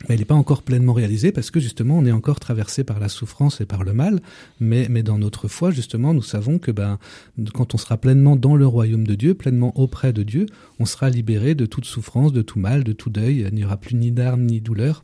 mais 0.09 0.15
il 0.15 0.19
n'est 0.19 0.25
pas 0.25 0.35
encore 0.35 0.63
pleinement 0.63 0.93
réalisé 0.93 1.33
parce 1.33 1.51
que 1.51 1.59
justement 1.59 1.99
on 1.99 2.05
est 2.05 2.13
encore 2.13 2.39
traversé 2.39 2.85
par 2.85 3.01
la 3.01 3.09
souffrance 3.09 3.61
et 3.61 3.67
par 3.67 3.83
le 3.83 3.93
mal. 3.93 4.21
Mais, 4.61 4.87
mais 4.91 5.03
dans 5.03 5.19
notre 5.19 5.49
foi, 5.49 5.71
justement, 5.71 6.15
nous 6.15 6.23
savons 6.23 6.59
que 6.59 6.71
ben, 6.71 6.99
quand 7.55 7.75
on 7.75 7.79
sera 7.79 7.97
pleinement 7.97 8.37
dans 8.37 8.57
le 8.57 8.67
royaume 8.67 9.07
de 9.07 9.15
Dieu, 9.15 9.35
pleinement 9.35 9.79
auprès 9.79 10.13
de 10.13 10.23
Dieu, 10.23 10.47
on 10.79 10.85
sera 10.85 11.11
libéré 11.11 11.55
de 11.55 11.67
toute 11.67 11.87
souffrance, 11.87 12.33
de 12.33 12.43
tout 12.43 12.59
mal, 12.59 12.85
de 12.85 12.93
tout 12.93 13.11
deuil. 13.11 13.47
Il 13.49 13.55
n'y 13.55 13.65
aura 13.65 13.79
plus 13.79 13.95
ni 13.95 14.13
d'armes 14.13 14.45
ni 14.45 14.61
douleur 14.61 15.03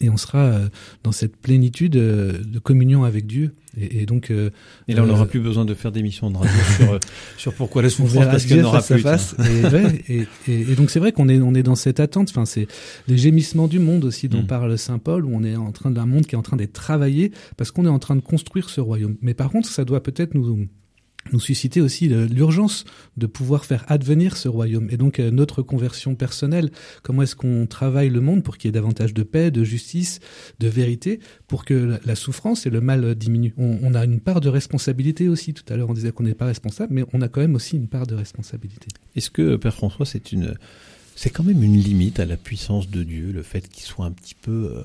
et 0.00 0.10
on 0.10 0.16
sera 0.16 0.38
euh, 0.38 0.68
dans 1.02 1.12
cette 1.12 1.36
plénitude 1.36 1.96
euh, 1.96 2.38
de 2.44 2.58
communion 2.58 3.04
avec 3.04 3.26
Dieu. 3.26 3.54
Et, 3.76 4.02
et 4.02 4.06
donc, 4.06 4.30
euh, 4.30 4.50
et 4.86 4.94
là, 4.94 5.02
on 5.02 5.06
n'aura 5.06 5.26
plus 5.26 5.40
besoin 5.40 5.64
de 5.64 5.74
faire 5.74 5.90
des 5.90 6.02
missions 6.02 6.30
de 6.30 6.36
radio 6.36 6.54
sur 6.76 7.00
sur 7.36 7.54
pourquoi 7.54 7.82
la 7.82 7.90
souffrance 7.90 8.24
parce 8.26 8.44
qu'il 8.44 8.58
n'y 8.58 8.62
aura 8.62 8.82
plus. 8.82 9.00
Face. 9.00 9.34
Et, 9.38 9.66
ouais, 9.66 10.04
et, 10.08 10.26
et, 10.48 10.74
donc 10.76 10.90
c'est 10.90 11.00
vrai 11.00 11.12
qu'on 11.12 11.28
est 11.28 11.40
on 11.40 11.54
est 11.54 11.62
dans 11.62 11.74
cette 11.74 12.00
attente. 12.00 12.28
Enfin, 12.30 12.44
c'est 12.44 12.68
les 13.08 13.18
gémissements 13.18 13.66
du 13.66 13.78
monde 13.78 14.04
aussi 14.04 14.28
dont 14.28 14.42
mm. 14.42 14.46
parle 14.46 14.78
saint 14.78 14.98
Paul, 14.98 15.24
où 15.24 15.30
on 15.32 15.42
est 15.42 15.56
en 15.56 15.72
train 15.72 15.90
d'un 15.90 16.06
monde 16.06 16.26
qui 16.26 16.34
est 16.34 16.38
en 16.38 16.42
train 16.42 16.56
d'être 16.56 16.72
travaillé 16.72 17.32
parce 17.56 17.70
qu'on 17.70 17.84
est 17.84 17.90
en 17.90 17.98
train 17.98 18.16
de 18.16 18.20
construire 18.20 18.70
ce 18.70 18.80
royaume. 18.80 19.16
Mais 19.22 19.34
par 19.34 19.50
contre, 19.50 19.68
ça 19.68 19.84
doit 19.84 20.02
peut-être 20.02 20.34
nous 20.34 20.68
nous 21.32 21.40
susciter 21.40 21.80
aussi 21.80 22.08
l'urgence 22.08 22.84
de 23.16 23.26
pouvoir 23.26 23.64
faire 23.64 23.84
advenir 23.88 24.36
ce 24.36 24.48
royaume. 24.48 24.88
Et 24.90 24.96
donc 24.96 25.18
notre 25.18 25.62
conversion 25.62 26.14
personnelle, 26.14 26.70
comment 27.02 27.22
est-ce 27.22 27.36
qu'on 27.36 27.66
travaille 27.66 28.10
le 28.10 28.20
monde 28.20 28.42
pour 28.42 28.58
qu'il 28.58 28.68
y 28.68 28.70
ait 28.70 28.72
davantage 28.72 29.14
de 29.14 29.22
paix, 29.22 29.50
de 29.50 29.64
justice, 29.64 30.20
de 30.60 30.68
vérité, 30.68 31.20
pour 31.48 31.64
que 31.64 31.98
la 32.04 32.14
souffrance 32.14 32.66
et 32.66 32.70
le 32.70 32.80
mal 32.80 33.14
diminuent. 33.14 33.54
On, 33.56 33.78
on 33.82 33.94
a 33.94 34.04
une 34.04 34.20
part 34.20 34.40
de 34.40 34.48
responsabilité 34.48 35.28
aussi. 35.28 35.54
Tout 35.54 35.64
à 35.72 35.76
l'heure 35.76 35.90
on 35.90 35.94
disait 35.94 36.12
qu'on 36.12 36.24
n'est 36.24 36.34
pas 36.34 36.46
responsable, 36.46 36.94
mais 36.94 37.04
on 37.12 37.22
a 37.22 37.28
quand 37.28 37.40
même 37.40 37.54
aussi 37.54 37.76
une 37.76 37.88
part 37.88 38.06
de 38.06 38.14
responsabilité. 38.14 38.88
Est-ce 39.16 39.30
que 39.30 39.56
Père 39.56 39.74
François, 39.74 40.06
c'est 40.06 40.32
une, 40.32 40.54
c'est 41.16 41.30
quand 41.30 41.44
même 41.44 41.62
une 41.62 41.78
limite 41.78 42.20
à 42.20 42.24
la 42.24 42.36
puissance 42.36 42.88
de 42.88 43.02
Dieu, 43.02 43.32
le 43.32 43.42
fait 43.42 43.68
qu'il 43.68 43.84
soit 43.84 44.06
un 44.06 44.12
petit 44.12 44.34
peu 44.34 44.72
euh 44.76 44.82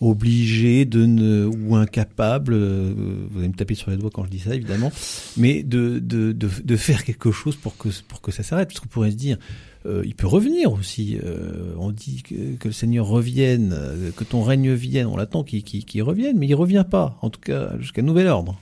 obligé 0.00 0.84
de 0.84 1.06
ne, 1.06 1.46
ou 1.46 1.76
incapable, 1.76 2.54
euh, 2.54 2.92
vous 3.30 3.38
allez 3.38 3.48
me 3.48 3.54
taper 3.54 3.74
sur 3.74 3.90
les 3.90 3.96
doigts 3.96 4.10
quand 4.12 4.24
je 4.24 4.30
dis 4.30 4.40
ça 4.40 4.54
évidemment, 4.54 4.92
mais 5.36 5.62
de, 5.62 5.98
de, 5.98 6.32
de, 6.32 6.48
de 6.62 6.76
faire 6.76 7.04
quelque 7.04 7.30
chose 7.30 7.56
pour 7.56 7.76
que, 7.76 7.88
pour 8.08 8.20
que 8.20 8.32
ça 8.32 8.42
s'arrête, 8.42 8.68
parce 8.68 8.80
qu'on 8.80 8.88
pourrait 8.88 9.12
se 9.12 9.16
dire, 9.16 9.38
euh, 9.86 10.02
il 10.04 10.14
peut 10.14 10.26
revenir 10.26 10.72
aussi, 10.72 11.18
euh, 11.24 11.74
on 11.78 11.90
dit 11.90 12.22
que, 12.22 12.56
que, 12.56 12.68
le 12.68 12.74
Seigneur 12.74 13.06
revienne, 13.06 13.76
que 14.16 14.24
ton 14.24 14.42
règne 14.42 14.72
vienne, 14.72 15.06
on 15.06 15.16
l'attend 15.16 15.44
qu'il 15.44 15.62
qu 15.62 15.80
qu 15.80 16.02
revienne, 16.02 16.38
mais 16.38 16.46
il 16.46 16.54
revient 16.54 16.84
pas, 16.88 17.18
en 17.22 17.30
tout 17.30 17.40
cas 17.40 17.72
jusqu'à 17.78 18.02
nouvel 18.02 18.26
ordre. 18.26 18.60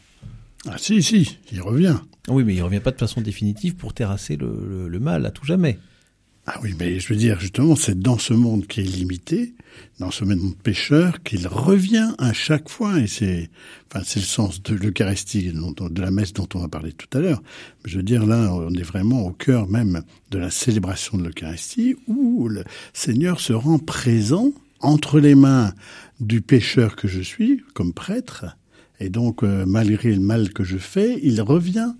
Ah 0.68 0.76
si, 0.78 1.02
si, 1.02 1.38
il 1.50 1.60
revient. 1.60 1.96
Oui, 2.28 2.44
mais 2.44 2.54
il 2.54 2.62
revient 2.62 2.80
pas 2.80 2.92
de 2.92 2.98
façon 2.98 3.20
définitive 3.20 3.74
pour 3.74 3.94
terrasser 3.94 4.36
le, 4.36 4.46
le, 4.68 4.88
le 4.88 5.00
mal 5.00 5.26
à 5.26 5.30
tout 5.30 5.44
jamais. 5.44 5.78
Ah 6.46 6.58
oui, 6.60 6.74
mais 6.76 6.98
je 6.98 7.08
veux 7.08 7.18
dire, 7.18 7.38
justement, 7.38 7.76
c'est 7.76 7.98
dans 7.98 8.18
ce 8.18 8.34
monde 8.34 8.66
qui 8.66 8.80
est 8.80 8.84
limité, 8.84 9.54
dans 10.00 10.10
ce 10.10 10.24
monde 10.24 10.56
pécheur, 10.60 11.22
qu'il 11.22 11.46
revient 11.46 12.14
à 12.18 12.32
chaque 12.32 12.68
fois, 12.68 12.98
et 12.98 13.06
c'est, 13.06 13.48
enfin, 13.88 14.02
c'est 14.04 14.18
le 14.18 14.26
sens 14.26 14.60
de 14.60 14.74
l'Eucharistie, 14.74 15.52
de 15.52 16.00
la 16.00 16.10
messe 16.10 16.32
dont 16.32 16.48
on 16.54 16.64
a 16.64 16.68
parlé 16.68 16.92
tout 16.92 17.06
à 17.16 17.20
l'heure. 17.20 17.40
Je 17.84 17.98
veux 17.98 18.02
dire, 18.02 18.26
là, 18.26 18.52
on 18.52 18.74
est 18.74 18.82
vraiment 18.82 19.24
au 19.24 19.30
cœur 19.30 19.68
même 19.68 20.02
de 20.32 20.38
la 20.38 20.50
célébration 20.50 21.16
de 21.16 21.22
l'Eucharistie, 21.22 21.94
où 22.08 22.48
le 22.48 22.64
Seigneur 22.92 23.38
se 23.38 23.52
rend 23.52 23.78
présent 23.78 24.52
entre 24.80 25.20
les 25.20 25.36
mains 25.36 25.72
du 26.18 26.40
pécheur 26.40 26.96
que 26.96 27.06
je 27.06 27.20
suis, 27.20 27.62
comme 27.72 27.92
prêtre, 27.92 28.46
et 29.02 29.10
donc, 29.10 29.42
euh, 29.42 29.64
malgré 29.66 30.14
le 30.14 30.20
mal 30.20 30.52
que 30.52 30.62
je 30.62 30.78
fais, 30.78 31.18
il 31.24 31.40
revient 31.42 31.92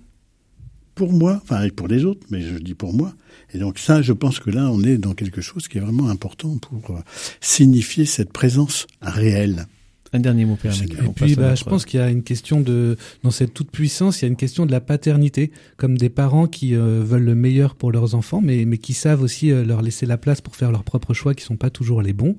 pour 1.03 1.13
moi, 1.13 1.41
enfin 1.43 1.69
pour 1.75 1.89
les 1.89 2.05
autres, 2.05 2.25
mais 2.31 2.43
je 2.43 2.59
dis 2.59 2.75
pour 2.75 2.95
moi. 2.95 3.13
Et 3.53 3.59
donc 3.59 3.81
ça, 3.81 4.03
je 4.03 4.13
pense 4.13 4.39
que 4.39 4.51
là, 4.51 4.71
on 4.71 4.85
est 4.85 4.99
dans 4.99 5.15
quelque 5.15 5.41
chose 5.41 5.67
qui 5.67 5.79
est 5.79 5.81
vraiment 5.81 6.09
important 6.09 6.59
pour 6.59 6.93
euh, 6.93 7.01
signifier 7.41 8.05
cette 8.05 8.33
présence 8.33 8.87
réelle 9.01 9.67
Un 10.13 10.21
dernier 10.21 10.45
mot, 10.45 10.55
Père 10.55 10.73
Et 10.81 10.87
puis, 11.17 11.35
bah, 11.35 11.57
je 11.57 11.65
pense 11.65 11.87
qu'il 11.87 11.99
y 11.99 12.03
a 12.05 12.09
une 12.09 12.23
question 12.23 12.61
de, 12.61 12.97
dans 13.25 13.33
cette 13.33 13.53
toute 13.53 13.73
puissance, 13.73 14.23
il 14.23 14.27
y 14.27 14.27
a 14.27 14.29
une 14.29 14.37
question 14.37 14.65
de 14.65 14.71
la 14.71 14.81
paternité, 14.81 15.51
comme 15.77 15.99
des 15.99 16.09
parents 16.09 16.47
qui 16.47 16.77
euh, 16.77 17.03
veulent 17.03 17.25
le 17.25 17.35
meilleur 17.35 17.75
pour 17.75 17.91
leurs 17.91 18.15
enfants, 18.15 18.41
mais, 18.41 18.65
mais 18.65 18.79
qui 18.79 18.93
savent 18.93 19.23
aussi 19.23 19.51
euh, 19.51 19.65
leur 19.65 19.83
laisser 19.83 20.07
la 20.07 20.19
place 20.19 20.41
pour 20.41 20.55
faire 20.55 20.71
leurs 20.71 20.85
propres 20.85 21.15
choix 21.15 21.35
qui 21.35 21.43
sont 21.43 21.57
pas 21.57 21.71
toujours 21.71 22.01
les 22.03 22.13
bons. 22.13 22.37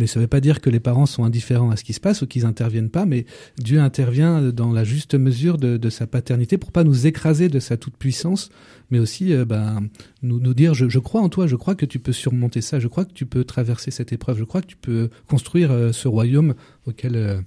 Mais 0.00 0.06
ça 0.06 0.18
ne 0.18 0.24
veut 0.24 0.28
pas 0.28 0.40
dire 0.40 0.62
que 0.62 0.70
les 0.70 0.80
parents 0.80 1.04
sont 1.04 1.24
indifférents 1.24 1.68
à 1.68 1.76
ce 1.76 1.84
qui 1.84 1.92
se 1.92 2.00
passe 2.00 2.22
ou 2.22 2.26
qu'ils 2.26 2.46
interviennent 2.46 2.88
pas, 2.88 3.04
mais 3.04 3.26
Dieu 3.58 3.80
intervient 3.80 4.40
dans 4.50 4.72
la 4.72 4.82
juste 4.82 5.14
mesure 5.14 5.58
de, 5.58 5.90
sa 5.90 6.06
paternité 6.06 6.56
pour 6.56 6.72
pas 6.72 6.84
nous 6.84 7.06
écraser 7.06 7.50
de 7.50 7.60
sa 7.60 7.76
toute 7.76 7.96
puissance, 7.96 8.48
mais 8.90 8.98
aussi, 8.98 9.34
euh, 9.34 9.44
bah, 9.44 9.78
nous, 10.22 10.54
dire, 10.54 10.72
je, 10.72 10.98
crois 10.98 11.20
en 11.20 11.28
toi, 11.28 11.46
je 11.46 11.56
crois 11.56 11.74
que 11.74 11.84
tu 11.84 11.98
peux 11.98 12.12
surmonter 12.12 12.62
ça, 12.62 12.80
je 12.80 12.88
crois 12.88 13.04
que 13.04 13.12
tu 13.12 13.26
peux 13.26 13.44
traverser 13.44 13.90
cette 13.90 14.12
épreuve, 14.14 14.38
je 14.38 14.44
crois 14.44 14.62
que 14.62 14.68
tu 14.68 14.76
peux 14.76 15.10
construire 15.28 15.92
ce 15.92 16.08
royaume 16.08 16.54
auquel, 16.86 17.16
euh, 17.16 17.40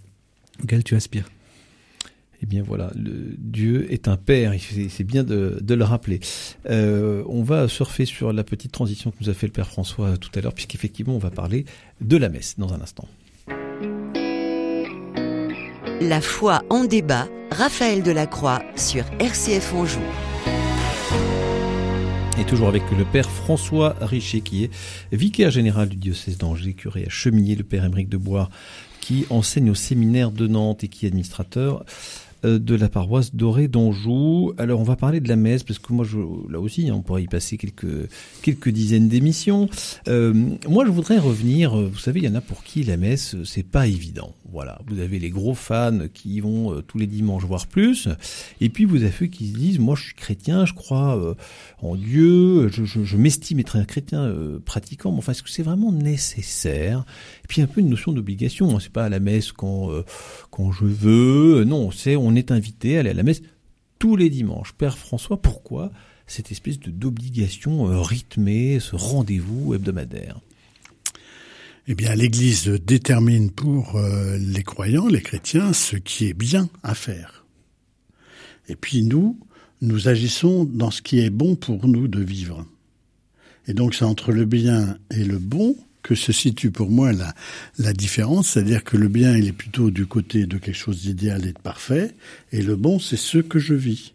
auquel 0.61 0.83
tu 0.83 0.95
aspires. 0.95 1.25
Eh 2.43 2.45
bien 2.45 2.61
voilà, 2.61 2.91
le 2.93 3.35
Dieu 3.37 3.87
est 3.89 4.09
un 4.09 4.17
père, 4.17 4.51
c'est 4.89 5.05
bien 5.05 5.23
de, 5.23 5.59
de, 5.61 5.75
le 5.75 5.85
rappeler. 5.85 6.19
Euh, 6.69 7.23
on 7.29 7.41
va 7.41 7.69
surfer 7.69 8.03
sur 8.03 8.33
la 8.33 8.43
petite 8.43 8.73
transition 8.73 9.11
que 9.11 9.15
nous 9.21 9.29
a 9.29 9.33
fait 9.33 9.47
le 9.47 9.53
Père 9.53 9.67
François 9.67 10.17
tout 10.17 10.29
à 10.35 10.41
l'heure, 10.41 10.53
puisqu'effectivement 10.53 11.15
on 11.15 11.19
va 11.19 11.31
parler 11.31 11.63
de 12.01 12.17
la 12.17 12.27
messe 12.27 12.55
dans 12.59 12.73
un 12.73 12.81
instant. 12.81 13.07
La 16.01 16.19
foi 16.19 16.63
en 16.69 16.83
débat, 16.83 17.29
Raphaël 17.49 18.03
Delacroix 18.03 18.61
sur 18.75 19.05
RCF 19.21 19.73
Anjou. 19.73 20.01
Et 22.41 22.43
toujours 22.43 22.67
avec 22.67 22.83
le 22.97 23.05
père 23.05 23.29
François 23.29 23.95
Richer, 24.01 24.41
qui 24.41 24.65
est 24.65 24.71
vicaire 25.13 25.49
général 25.49 25.87
du 25.87 25.95
diocèse 25.95 26.37
d'Angers, 26.37 26.73
curé 26.73 27.05
à 27.05 27.09
Chemillé, 27.09 27.55
le 27.55 27.63
père 27.63 27.85
Émeric 27.85 28.09
de 28.09 28.17
Bois, 28.17 28.49
qui 28.99 29.25
enseigne 29.29 29.69
au 29.69 29.75
séminaire 29.75 30.31
de 30.31 30.47
Nantes 30.47 30.83
et 30.83 30.87
qui 30.89 31.05
est 31.05 31.09
administrateur 31.09 31.85
de 32.43 32.75
la 32.75 32.89
paroisse 32.89 33.33
dorée 33.35 33.67
d'Anjou. 33.67 34.53
Alors 34.57 34.79
on 34.79 34.83
va 34.83 34.95
parler 34.95 35.19
de 35.19 35.29
la 35.29 35.35
messe 35.35 35.63
parce 35.63 35.79
que 35.79 35.93
moi 35.93 36.05
je, 36.05 36.17
là 36.49 36.59
aussi 36.59 36.89
on 36.91 37.01
pourrait 37.01 37.23
y 37.23 37.27
passer 37.27 37.57
quelques 37.57 38.09
quelques 38.41 38.69
dizaines 38.69 39.07
d'émissions. 39.07 39.69
Euh, 40.07 40.33
moi 40.67 40.85
je 40.85 40.91
voudrais 40.91 41.17
revenir. 41.17 41.77
Euh, 41.77 41.89
vous 41.91 41.99
savez 41.99 42.19
il 42.19 42.25
y 42.25 42.29
en 42.29 42.35
a 42.35 42.41
pour 42.41 42.63
qui 42.63 42.83
la 42.83 42.97
messe 42.97 43.35
c'est 43.43 43.63
pas 43.63 43.87
évident. 43.87 44.33
Voilà, 44.51 44.79
vous 44.85 44.99
avez 44.99 45.17
les 45.17 45.31
gros 45.31 45.55
fans 45.55 46.01
qui 46.13 46.39
vont 46.39 46.73
euh, 46.73 46.81
tous 46.81 46.99
les 46.99 47.07
dimanches 47.07 47.43
voire 47.43 47.65
plus, 47.65 48.07
et 48.61 48.69
puis 48.69 48.85
vous 48.85 49.01
avez 49.01 49.11
ceux 49.11 49.25
qui 49.25 49.47
se 49.47 49.57
disent 49.57 49.79
moi 49.79 49.95
je 49.95 50.03
suis 50.03 50.13
chrétien, 50.13 50.65
je 50.65 50.73
crois 50.73 51.17
euh, 51.17 51.33
en 51.81 51.95
Dieu, 51.95 52.67
je, 52.67 52.85
je, 52.85 53.03
je 53.03 53.17
m'estime 53.17 53.59
être 53.59 53.77
un 53.77 53.85
chrétien 53.85 54.21
euh, 54.21 54.59
pratiquant, 54.63 55.11
mais 55.11 55.17
enfin 55.17 55.31
est-ce 55.31 55.41
que 55.41 55.49
c'est 55.49 55.63
vraiment 55.63 55.91
nécessaire? 55.91 57.03
Et 57.43 57.47
puis 57.47 57.63
un 57.63 57.67
peu 57.67 57.81
une 57.81 57.89
notion 57.89 58.11
d'obligation. 58.11 58.75
Hein, 58.75 58.79
c'est 58.79 58.91
pas 58.91 59.05
à 59.05 59.09
la 59.09 59.19
messe 59.19 59.51
quand 59.51 59.89
quand 60.51 60.71
je 60.71 60.85
veux. 60.85 61.63
Non, 61.63 61.89
c'est 61.89 62.15
on 62.15 62.32
est 62.35 62.51
invité 62.51 62.97
à 62.97 63.01
aller 63.01 63.11
à 63.11 63.13
la 63.13 63.23
messe 63.23 63.41
tous 63.99 64.15
les 64.15 64.29
dimanches. 64.29 64.73
Père 64.73 64.97
François, 64.97 65.41
pourquoi 65.41 65.91
cette 66.27 66.51
espèce 66.51 66.79
d'obligation 66.79 68.01
rythmée, 68.01 68.79
ce 68.79 68.95
rendez-vous 68.95 69.73
hebdomadaire? 69.73 70.39
Eh 71.87 71.95
bien, 71.95 72.15
l'Église 72.15 72.69
détermine 72.69 73.51
pour 73.51 73.97
euh, 73.97 74.37
les 74.37 74.63
croyants, 74.63 75.07
les 75.07 75.21
chrétiens, 75.21 75.73
ce 75.73 75.97
qui 75.97 76.27
est 76.27 76.33
bien 76.33 76.69
à 76.81 76.95
faire. 76.95 77.45
Et 78.69 78.77
puis 78.77 79.03
nous, 79.03 79.37
nous 79.81 80.07
agissons 80.07 80.63
dans 80.63 80.91
ce 80.91 81.01
qui 81.01 81.19
est 81.19 81.29
bon 81.29 81.55
pour 81.57 81.85
nous 81.87 82.07
de 82.07 82.23
vivre. 82.23 82.65
Et 83.67 83.73
donc 83.73 83.95
c'est 83.95 84.05
entre 84.05 84.31
le 84.31 84.45
bien 84.45 84.97
et 85.11 85.25
le 85.25 85.39
bon 85.39 85.75
que 86.03 86.15
se 86.15 86.31
situe 86.31 86.69
pour 86.69 86.91
moi 86.91 87.13
la, 87.13 87.33
la 87.79 87.93
différence, 87.93 88.49
c'est-à-dire 88.49 88.83
que 88.83 88.97
le 88.97 89.07
bien, 89.07 89.35
il 89.35 89.47
est 89.47 89.53
plutôt 89.53 89.89
du 89.89 90.05
côté 90.05 90.45
de 90.45 90.57
quelque 90.57 90.75
chose 90.75 91.01
d'idéal 91.01 91.45
et 91.47 91.53
de 91.53 91.59
parfait, 91.59 92.11
et 92.51 92.61
le 92.61 92.75
bon, 92.75 92.99
c'est 92.99 93.17
ce 93.17 93.39
que 93.39 93.57
je 93.57 93.73
vis. 93.73 94.13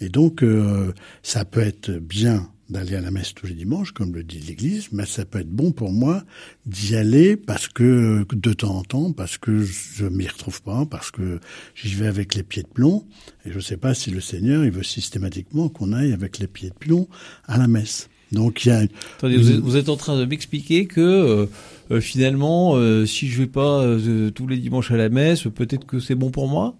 Et 0.00 0.08
donc, 0.08 0.42
euh, 0.42 0.92
ça 1.22 1.44
peut 1.44 1.60
être 1.60 1.90
bien 1.90 2.48
d'aller 2.70 2.94
à 2.94 3.00
la 3.00 3.10
messe 3.10 3.34
tous 3.34 3.46
les 3.46 3.54
dimanches, 3.54 3.92
comme 3.92 4.14
le 4.14 4.22
dit 4.22 4.38
l'Église, 4.38 4.88
mais 4.92 5.04
ça 5.04 5.24
peut 5.24 5.40
être 5.40 5.50
bon 5.50 5.72
pour 5.72 5.92
moi 5.92 6.24
d'y 6.66 6.96
aller 6.96 7.36
parce 7.36 7.68
que 7.68 8.24
de 8.32 8.52
temps 8.52 8.76
en 8.76 8.82
temps, 8.82 9.12
parce 9.12 9.38
que 9.38 9.62
je 9.62 10.06
m'y 10.06 10.28
retrouve 10.28 10.62
pas, 10.62 10.86
parce 10.86 11.10
que 11.10 11.40
j'y 11.74 11.94
vais 11.94 12.06
avec 12.06 12.34
les 12.34 12.42
pieds 12.42 12.62
de 12.62 12.68
plomb. 12.68 13.06
Et 13.44 13.50
je 13.50 13.56
ne 13.56 13.60
sais 13.60 13.76
pas 13.76 13.92
si 13.94 14.10
le 14.10 14.20
Seigneur 14.20 14.64
il 14.64 14.70
veut 14.70 14.84
systématiquement 14.84 15.68
qu'on 15.68 15.92
aille 15.92 16.12
avec 16.12 16.38
les 16.38 16.46
pieds 16.46 16.70
de 16.70 16.74
plomb 16.74 17.08
à 17.46 17.58
la 17.58 17.66
messe. 17.66 18.08
Donc 18.32 18.64
il 18.64 18.68
y 18.68 18.72
a. 18.72 18.84
Attendez, 19.18 19.36
vous, 19.36 19.50
êtes, 19.50 19.58
vous 19.58 19.76
êtes 19.76 19.88
en 19.88 19.96
train 19.96 20.18
de 20.18 20.24
m'expliquer 20.24 20.86
que 20.86 21.00
euh, 21.00 21.46
euh, 21.90 22.00
finalement, 22.00 22.76
euh, 22.76 23.04
si 23.04 23.28
je 23.28 23.38
vais 23.38 23.48
pas 23.48 23.82
euh, 23.82 24.30
tous 24.30 24.46
les 24.46 24.58
dimanches 24.58 24.90
à 24.92 24.96
la 24.96 25.08
messe, 25.08 25.42
peut-être 25.54 25.86
que 25.86 25.98
c'est 25.98 26.14
bon 26.14 26.30
pour 26.30 26.46
moi? 26.46 26.76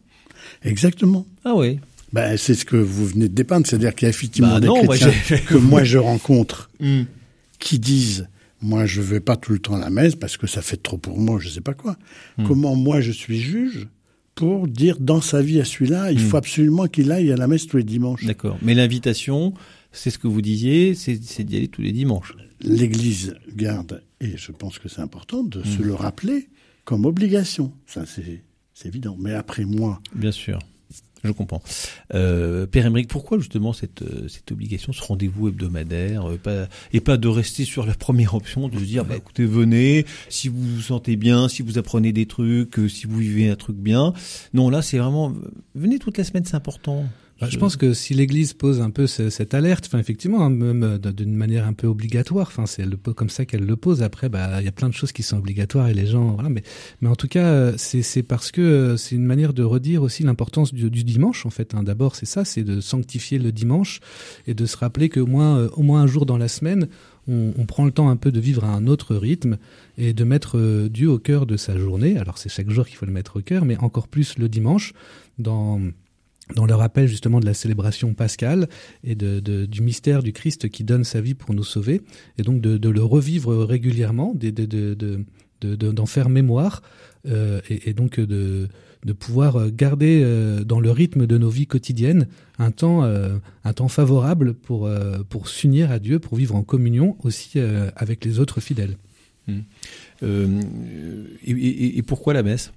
Exactement. 0.63 1.27
Ah 1.45 1.55
oui. 1.55 1.81
Ben, 2.13 2.37
c'est 2.37 2.55
ce 2.55 2.65
que 2.65 2.77
vous 2.77 3.07
venez 3.07 3.29
de 3.29 3.35
dépeindre, 3.35 3.67
c'est-à-dire 3.67 3.95
qu'il 3.95 4.07
y 4.07 4.09
a 4.09 4.11
effectivement 4.11 4.55
bah 4.55 4.61
des 4.61 4.67
non, 4.67 4.83
chrétiens 4.83 5.13
moi 5.31 5.39
que 5.47 5.55
moi 5.55 5.85
je 5.85 5.99
rencontre 5.99 6.71
mm. 6.81 7.03
qui 7.61 7.79
disent 7.79 8.29
moi 8.61 8.85
je 8.85 9.01
vais 9.01 9.21
pas 9.21 9.37
tout 9.37 9.53
le 9.53 9.61
temps 9.61 9.77
à 9.77 9.79
la 9.79 9.91
messe 9.91 10.17
parce 10.17 10.37
que 10.37 10.49
ça 10.49 10.61
fait 10.61 10.77
trop 10.77 10.99
pour 10.99 11.19
moi, 11.19 11.39
je 11.41 11.49
sais 11.49 11.61
pas 11.61 11.75
quoi. 11.75 11.97
Mm. 12.39 12.45
Comment 12.47 12.75
moi 12.75 13.01
je 13.01 13.13
suis 13.13 13.41
juge 13.41 13.89
pour 14.35 14.69
dire 14.69 14.97
dans 14.99 15.21
sa 15.21 15.43
vie 15.43 15.61
à 15.61 15.65
celui-là, 15.65 16.13
il 16.13 16.19
mm. 16.19 16.23
faut 16.23 16.37
absolument 16.37 16.87
qu'il 16.87 17.11
aille 17.13 17.33
à 17.33 17.37
la 17.37 17.47
messe 17.47 17.67
tous 17.67 17.77
les 17.77 17.85
dimanches? 17.85 18.25
D'accord. 18.25 18.59
Mais 18.63 18.75
l'invitation, 18.75 19.55
c'est 19.92 20.11
ce 20.11 20.18
que 20.18 20.29
vous 20.29 20.42
disiez, 20.42 20.94
c'est 20.94 21.16
d'y 21.16 21.57
aller 21.57 21.68
tous 21.68 21.83
les 21.83 21.92
dimanches. 21.92 22.35
L'Église 22.61 23.35
garde, 23.55 24.03
et 24.20 24.37
je 24.37 24.53
pense 24.53 24.79
que 24.79 24.88
c'est 24.88 25.00
important 25.00 25.42
de 25.42 25.62
se 25.62 25.83
le 25.83 25.94
rappeler 25.94 26.48
comme 26.85 27.07
obligation. 27.07 27.72
Ça 27.87 28.05
c'est 28.07 28.42
évident. 28.85 29.16
Mais 29.18 29.35
après 29.35 29.64
moi, 29.64 30.00
bien 30.14 30.33
sûr 30.33 30.59
je 31.24 31.33
comprends. 31.33 31.62
Euh, 32.14 32.66
Père 32.66 32.87
Emmerich, 32.87 33.09
pourquoi 33.09 33.38
justement 33.38 33.72
cette, 33.72 34.03
cette 34.29 34.50
obligation, 34.53 34.92
ce 34.92 35.03
rendez-vous 35.03 35.48
hebdomadaire, 35.48 36.31
euh, 36.31 36.37
pas, 36.38 36.66
et 36.92 37.00
pas 37.00 37.16
de 37.16 37.29
rester 37.29 37.64
sur 37.64 37.87
la 37.87 37.94
première 37.94 38.35
option, 38.35 38.68
de 38.68 38.79
se 38.79 38.85
dire, 38.85 39.05
bah, 39.05 39.16
écoutez, 39.16 39.44
venez, 39.44 40.07
si 40.29 40.48
vous 40.48 40.62
vous 40.62 40.81
sentez 40.81 41.16
bien, 41.16 41.48
si 41.48 41.62
vous 41.62 41.79
apprenez 41.79 42.12
des 42.12 42.26
trucs, 42.26 42.79
euh, 42.79 42.88
si 42.88 43.07
vous 43.07 43.18
vivez 43.18 43.48
un 43.50 43.57
truc 43.57 43.76
bien. 43.76 44.12
Non, 44.55 44.70
là, 44.70 44.83
c'est 44.83 44.98
vraiment, 44.98 45.35
venez 45.74 45.98
toute 45.98 46.16
la 46.16 46.24
semaine, 46.24 46.44
c'est 46.44 46.57
important. 46.57 47.05
Bah, 47.40 47.46
je 47.48 47.57
pense 47.57 47.76
que 47.76 47.94
si 47.94 48.12
l'Église 48.12 48.53
pose 48.53 48.83
un 48.83 48.90
peu 48.90 49.07
cette 49.07 49.55
alerte, 49.55 49.87
enfin 49.87 49.98
effectivement, 49.98 50.44
hein, 50.44 50.50
même 50.50 50.83
euh, 50.83 50.98
d'une 50.98 51.35
manière 51.35 51.66
un 51.66 51.72
peu 51.72 51.87
obligatoire, 51.87 52.48
enfin 52.48 52.66
c'est 52.66 52.85
comme 53.14 53.31
ça 53.31 53.46
qu'elle 53.46 53.64
le 53.64 53.76
pose. 53.76 54.03
Après, 54.03 54.29
bah 54.29 54.61
il 54.61 54.66
y 54.66 54.68
a 54.68 54.72
plein 54.72 54.90
de 54.90 54.94
choses 54.94 55.12
qui 55.12 55.22
sont 55.22 55.38
obligatoires 55.38 55.88
et 55.88 55.94
les 55.94 56.05
gens, 56.05 56.33
voilà. 56.33 56.50
Mais 56.50 56.62
mais 57.00 57.09
en 57.09 57.16
tout 57.16 57.29
cas, 57.29 57.46
euh, 57.46 57.72
c'est 57.79 58.03
c'est 58.03 58.22
parce 58.22 58.50
que 58.50 58.61
euh, 58.61 58.96
c'est 58.98 59.14
une 59.14 59.24
manière 59.24 59.55
de 59.55 59.62
redire 59.62 60.03
aussi 60.03 60.22
l'importance 60.22 60.74
du, 60.74 60.90
du, 60.90 61.03
dimanche 61.03 61.46
en 61.46 61.50
fait. 61.50 61.74
Hein. 61.74 61.83
D'abord, 61.83 62.14
c'est 62.14 62.26
ça, 62.26 62.44
c'est 62.44 62.62
de 62.62 62.83
sanctifier 62.83 63.38
le 63.38 63.53
dimanche 63.53 64.00
et 64.46 64.53
de 64.53 64.66
se 64.66 64.76
rappeler 64.76 65.09
que 65.09 65.20
au 65.20 65.26
moins 65.26 65.66
au 65.68 65.83
moins 65.83 66.03
un 66.03 66.07
jour 66.07 66.26
dans 66.26 66.37
la 66.37 66.48
semaine, 66.48 66.88
on, 67.26 67.55
on, 67.57 67.64
prend 67.64 67.87
le 67.87 67.90
temps 67.90 68.11
un 68.11 68.16
peu 68.16 68.33
de 68.33 68.40
vivre 68.40 68.64
à 68.64 68.68
un 68.68 68.87
autre 68.87 69.16
rythme 69.16 69.57
et 69.96 70.12
de 70.12 70.24
mettre 70.24 70.88
Dieu 70.88 71.09
au 71.09 71.18
cœur 71.18 71.46
de 71.46 71.57
sa 71.57 71.79
journée. 71.79 72.18
Alors 72.18 72.37
c'est 72.37 72.50
chaque 72.50 72.68
jour 72.68 72.87
qu'il 72.87 72.96
faut 72.96 73.07
le 73.07 73.12
mettre 73.12 73.38
au 73.38 73.40
cœur, 73.40 73.64
mais 73.64 73.79
encore 73.79 74.09
plus 74.09 74.37
le 74.37 74.50
dimanche 74.50 74.92
dans 75.38 75.81
dans 76.55 76.67
le 76.67 76.75
rappel 76.75 77.07
justement 77.07 77.41
de 77.41 77.47
la 77.47 77.55
célébration 77.55 78.15
pascale 78.15 78.69
et 79.05 79.15
de, 79.15 79.41
du 79.67 79.83
mystère 79.83 80.23
du 80.23 80.33
Christ 80.33 80.69
qui 80.69 80.85
donne 80.85 81.05
sa 81.05 81.21
vie 81.21 81.35
pour 81.35 81.55
nous 81.55 81.65
sauver, 81.65 82.03
et 82.39 82.43
donc 82.43 82.61
de, 82.61 82.89
le 82.89 83.03
revivre 83.03 83.65
régulièrement, 83.65 84.35
d'en 84.35 84.51
de, 84.51 84.65
de, 84.65 85.27
de, 85.77 86.07
faire 86.07 86.29
mémoire, 86.29 86.83
euh, 87.29 87.61
et, 87.69 87.93
donc 87.93 88.19
de, 88.19 88.69
pouvoir 89.19 89.71
garder 89.71 90.21
euh, 90.23 90.65
dans 90.65 90.81
le 90.81 90.91
rythme 90.91 91.27
de 91.27 91.39
nos 91.39 91.51
vies 91.51 91.67
quotidiennes 91.67 92.29
un 92.59 92.71
temps, 92.71 93.05
euh, 93.05 93.37
un 93.65 93.73
temps 93.73 93.89
favorable 93.89 94.55
pour, 94.55 94.89
pour 95.29 95.49
s'unir 95.49 95.91
à 95.91 95.99
Dieu, 95.99 96.19
pour 96.19 96.37
vivre 96.37 96.55
en 96.55 96.63
communion 96.63 97.17
aussi 97.23 97.59
avec 97.97 98.25
les 98.25 98.39
autres 98.39 98.61
fidèles. 98.61 98.97
Mmh. 99.49 99.61
Et, 101.47 101.99
et 101.99 102.03
pourquoi 102.03 102.35
la 102.35 102.43
messe? 102.43 102.73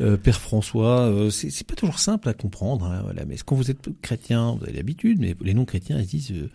Euh, 0.00 0.16
Père 0.16 0.40
François, 0.40 1.00
euh, 1.00 1.30
c'est 1.30 1.66
pas 1.66 1.74
toujours 1.74 1.98
simple 1.98 2.28
à 2.28 2.34
comprendre 2.34 2.86
hein, 2.86 3.12
la 3.14 3.24
messe. 3.24 3.42
Quand 3.42 3.56
vous 3.56 3.70
êtes 3.70 3.88
chrétien, 4.00 4.56
vous 4.58 4.64
avez 4.64 4.72
l'habitude, 4.72 5.18
mais 5.20 5.36
les 5.40 5.54
non-chrétiens, 5.54 5.98
ils 5.98 6.04
se 6.04 6.10
disent, 6.10 6.32
euh, 6.32 6.50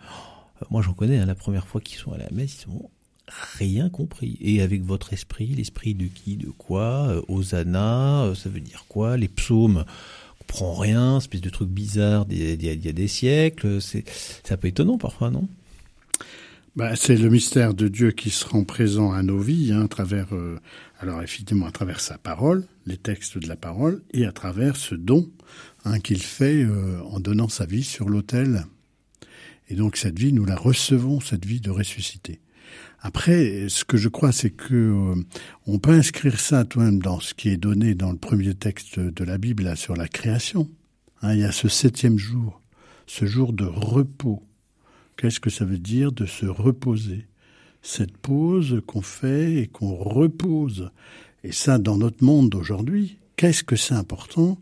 moi 0.70 0.82
j'en 0.82 0.92
connais, 0.92 1.18
hein, 1.18 1.26
la 1.26 1.34
première 1.34 1.66
fois 1.66 1.80
qu'ils 1.80 1.98
sont 1.98 2.12
à 2.12 2.18
la 2.18 2.28
messe, 2.32 2.56
ils 2.56 2.64
sont 2.64 2.90
rien 3.58 3.88
compris. 3.88 4.38
Et 4.40 4.60
avec 4.62 4.82
votre 4.82 5.12
esprit, 5.12 5.48
l'esprit 5.48 5.94
de 5.94 6.06
qui, 6.06 6.36
de 6.36 6.50
quoi, 6.50 7.08
euh, 7.08 7.22
Hosanna, 7.28 8.32
ça 8.34 8.48
veut 8.48 8.60
dire 8.60 8.84
quoi, 8.88 9.16
les 9.16 9.28
psaumes, 9.28 9.84
on 9.86 10.38
comprend 10.40 10.74
rien, 10.74 11.18
espèce 11.18 11.40
de 11.40 11.50
truc 11.50 11.68
bizarre 11.68 12.26
il 12.30 12.62
y, 12.62 12.88
a 12.88 12.92
des 12.92 13.08
siècles, 13.08 13.80
c'est 13.80 14.04
un 14.50 14.56
peu 14.56 14.68
étonnant 14.68 14.98
parfois, 14.98 15.30
non? 15.30 15.48
Bah, 16.78 16.94
c'est 16.94 17.16
le 17.16 17.28
mystère 17.28 17.74
de 17.74 17.88
Dieu 17.88 18.12
qui 18.12 18.30
se 18.30 18.46
rend 18.46 18.62
présent 18.62 19.10
à 19.10 19.24
nos 19.24 19.40
vies, 19.40 19.72
hein, 19.72 19.86
à 19.86 19.88
travers, 19.88 20.32
euh, 20.32 20.60
alors 21.00 21.20
effectivement, 21.24 21.66
à 21.66 21.72
travers 21.72 21.98
sa 21.98 22.18
parole, 22.18 22.68
les 22.86 22.96
textes 22.96 23.36
de 23.36 23.48
la 23.48 23.56
parole, 23.56 24.00
et 24.12 24.26
à 24.26 24.30
travers 24.30 24.76
ce 24.76 24.94
don 24.94 25.28
hein, 25.84 25.98
qu'il 25.98 26.22
fait 26.22 26.62
euh, 26.62 27.02
en 27.02 27.18
donnant 27.18 27.48
sa 27.48 27.66
vie 27.66 27.82
sur 27.82 28.08
l'autel. 28.08 28.64
Et 29.68 29.74
donc 29.74 29.96
cette 29.96 30.16
vie, 30.16 30.32
nous 30.32 30.44
la 30.44 30.54
recevons, 30.54 31.18
cette 31.18 31.44
vie 31.44 31.60
de 31.60 31.70
ressuscité. 31.70 32.38
Après, 33.00 33.68
ce 33.68 33.84
que 33.84 33.96
je 33.96 34.08
crois, 34.08 34.30
c'est 34.30 34.50
que 34.50 34.74
euh, 34.74 35.20
on 35.66 35.80
peut 35.80 35.90
inscrire 35.90 36.38
ça 36.38 36.64
tout 36.64 36.78
de 36.78 36.84
même 36.84 37.02
dans 37.02 37.18
ce 37.18 37.34
qui 37.34 37.48
est 37.48 37.56
donné 37.56 37.96
dans 37.96 38.12
le 38.12 38.18
premier 38.18 38.54
texte 38.54 39.00
de 39.00 39.24
la 39.24 39.36
Bible 39.36 39.76
sur 39.76 39.96
la 39.96 40.06
création. 40.06 40.70
Hein, 41.22 41.34
il 41.34 41.40
y 41.40 41.44
a 41.44 41.50
ce 41.50 41.66
septième 41.66 42.18
jour, 42.18 42.62
ce 43.08 43.26
jour 43.26 43.52
de 43.52 43.64
repos. 43.64 44.47
Qu'est-ce 45.18 45.40
que 45.40 45.50
ça 45.50 45.64
veut 45.64 45.78
dire 45.78 46.12
de 46.12 46.26
se 46.26 46.46
reposer? 46.46 47.26
Cette 47.82 48.16
pause 48.16 48.80
qu'on 48.86 49.02
fait 49.02 49.56
et 49.56 49.66
qu'on 49.66 49.96
repose. 49.96 50.92
Et 51.42 51.50
ça, 51.50 51.78
dans 51.78 51.96
notre 51.96 52.22
monde 52.22 52.50
d'aujourd'hui, 52.50 53.18
qu'est-ce 53.34 53.64
que 53.64 53.74
c'est 53.74 53.94
important 53.94 54.58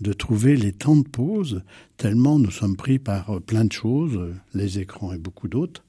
de 0.00 0.12
trouver 0.12 0.56
les 0.56 0.72
temps 0.72 0.96
de 0.96 1.06
pause, 1.06 1.62
tellement 1.96 2.40
nous 2.40 2.50
sommes 2.50 2.76
pris 2.76 2.98
par 2.98 3.30
euh, 3.30 3.40
plein 3.40 3.64
de 3.64 3.72
choses, 3.72 4.16
euh, 4.16 4.34
les 4.52 4.80
écrans 4.80 5.12
et 5.12 5.18
beaucoup 5.18 5.46
d'autres. 5.46 5.84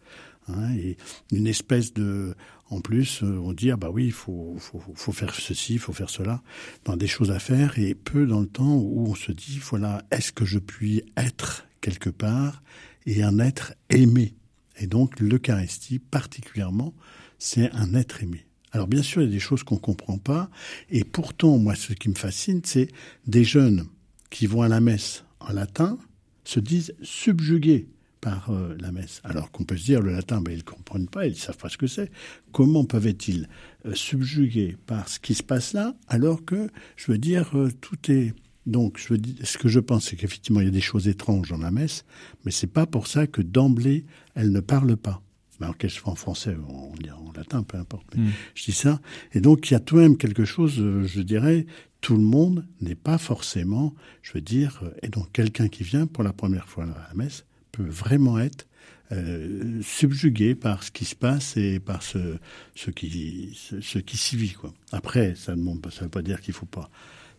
Hein, 0.50 0.76
et 0.76 0.98
une 1.32 1.48
espèce 1.48 1.94
de, 1.94 2.36
en 2.70 2.82
plus, 2.82 3.24
euh, 3.24 3.40
on 3.40 3.54
dit 3.54 3.72
ah 3.72 3.78
bah 3.78 3.90
oui, 3.92 4.06
il 4.06 4.12
faut, 4.12 4.56
faut, 4.60 4.84
faut 4.94 5.12
faire 5.14 5.34
ceci, 5.34 5.74
il 5.74 5.80
faut 5.80 5.94
faire 5.94 6.10
cela, 6.10 6.44
dans 6.86 6.98
des 6.98 7.08
choses 7.08 7.32
à 7.32 7.40
faire, 7.40 7.80
et 7.80 7.96
peu 7.96 8.28
dans 8.28 8.42
le 8.42 8.48
temps 8.48 8.76
où 8.76 9.08
on 9.08 9.16
se 9.16 9.32
dit 9.32 9.60
voilà, 9.64 10.04
est-ce 10.12 10.32
que 10.32 10.46
je 10.46 10.60
puis 10.60 11.04
être 11.16 11.66
quelque 11.80 12.10
part? 12.10 12.62
Et 13.06 13.24
un 13.24 13.40
être 13.40 13.74
aimé. 13.90 14.36
Et 14.78 14.88
donc 14.88 15.20
l'Eucharistie 15.20 16.00
particulièrement, 16.00 16.94
c'est 17.38 17.72
un 17.72 17.94
être 17.94 18.24
aimé. 18.24 18.46
Alors 18.72 18.88
bien 18.88 19.04
sûr, 19.04 19.22
il 19.22 19.26
y 19.26 19.28
a 19.28 19.34
des 19.34 19.40
choses 19.40 19.64
qu'on 19.64 19.78
comprend 19.78 20.18
pas, 20.18 20.50
et 20.90 21.04
pourtant, 21.04 21.58
moi, 21.58 21.76
ce 21.76 21.94
qui 21.94 22.10
me 22.10 22.16
fascine, 22.16 22.62
c'est 22.64 22.88
des 23.28 23.44
jeunes 23.44 23.88
qui 24.30 24.48
vont 24.48 24.62
à 24.62 24.70
la 24.70 24.80
messe 24.80 25.26
en 25.40 25.52
latin 25.52 25.98
se 26.44 26.60
disent 26.60 26.94
subjugués 27.02 27.88
par 28.22 28.52
euh, 28.52 28.76
la 28.80 28.92
messe. 28.92 29.20
Alors 29.24 29.52
qu'on 29.52 29.64
peut 29.64 29.76
se 29.76 29.84
dire, 29.84 30.02
le 30.02 30.12
latin, 30.12 30.42
ben, 30.42 30.52
ils 30.52 30.60
ne 30.60 30.64
comprennent 30.64 31.10
pas, 31.10 31.26
ils 31.26 31.32
ne 31.32 31.38
savent 31.38 31.58
pas 31.58 31.70
ce 31.70 31.78
que 31.78 31.88
c'est. 31.88 32.12
Comment 32.52 32.86
peuvent-ils 32.86 33.50
euh, 33.86 33.94
subjuguer 33.96 34.78
par 34.86 35.10
ce 35.10 35.20
qui 35.20 35.34
se 35.34 35.44
passe 35.44 35.74
là, 35.74 35.96
alors 36.08 36.46
que, 36.46 36.70
je 36.96 37.12
veux 37.12 37.18
dire, 37.18 37.58
euh, 37.58 37.72
tout 37.82 38.12
est... 38.12 38.34
Donc, 38.66 39.00
je 39.00 39.14
veux 39.14 39.18
dire, 39.18 39.36
ce 39.44 39.58
que 39.58 39.68
je 39.68 39.80
pense, 39.80 40.10
c'est 40.10 40.16
qu'effectivement, 40.16 40.62
il 40.62 40.66
y 40.66 40.70
a 40.70 40.72
des 40.72 40.82
choses 40.82 41.08
étranges 41.08 41.50
dans 41.50 41.58
la 41.58 41.72
messe, 41.72 42.06
mais 42.46 42.52
c'est 42.52 42.68
pas 42.68 42.86
pour 42.86 43.08
ça 43.08 43.28
que 43.28 43.42
d'emblée, 43.42 44.06
elle 44.36 44.52
ne 44.52 44.60
parle 44.60 44.96
pas. 44.98 45.22
Ben, 45.60 45.74
qu'elle 45.74 45.92
soit 45.92 46.12
en 46.12 46.16
français 46.16 46.56
ou 46.56 46.72
en, 46.72 46.92
en, 46.92 47.32
latin, 47.34 47.62
peu 47.62 47.78
importe. 47.78 48.08
Mais 48.16 48.24
mm. 48.24 48.32
Je 48.56 48.64
dis 48.64 48.72
ça. 48.72 49.00
Et 49.34 49.42
donc, 49.42 49.70
il 49.70 49.76
y 49.76 49.78
a 49.78 49.80
tout 49.80 49.96
de 49.96 50.02
même 50.02 50.18
quelque 50.18 50.44
chose, 50.44 50.74
je 50.74 51.22
dirais, 51.22 51.68
tout 52.02 52.16
le 52.16 52.24
monde 52.24 52.66
n'est 52.82 52.96
pas 52.96 53.20
forcément, 53.20 53.94
je 54.24 54.34
veux 54.34 54.42
dire, 54.42 54.84
et 55.04 55.08
donc 55.08 55.32
quelqu'un 55.32 55.68
qui 55.68 55.84
vient 55.84 56.08
pour 56.08 56.24
la 56.24 56.34
première 56.34 56.68
fois 56.68 56.86
à 56.86 56.88
la 56.88 57.14
messe 57.14 57.46
peut 57.72 57.86
vraiment 57.86 58.40
être 58.40 58.68
euh, 59.12 59.82
subjugué 59.84 60.56
par 60.56 60.84
ce 60.84 60.90
qui 60.90 61.06
se 61.06 61.16
passe 61.16 61.58
et 61.58 61.80
par 61.80 62.02
ce, 62.02 62.38
ce 62.76 62.90
qui, 62.92 63.52
ce, 63.56 63.82
ce 63.82 64.00
qui 64.00 64.18
s'y 64.18 64.36
vit. 64.36 64.54
Quoi. 64.54 64.74
Après, 64.92 65.36
ça 65.36 65.56
ne 65.56 65.74
ça 65.92 66.06
veut 66.06 66.10
pas 66.10 66.22
dire 66.22 66.42
qu'il 66.42 66.54
faut 66.54 66.66
pas 66.66 66.90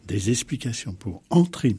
des 0.07 0.31
explications 0.31 0.93
pour 0.93 1.23
entrer 1.31 1.77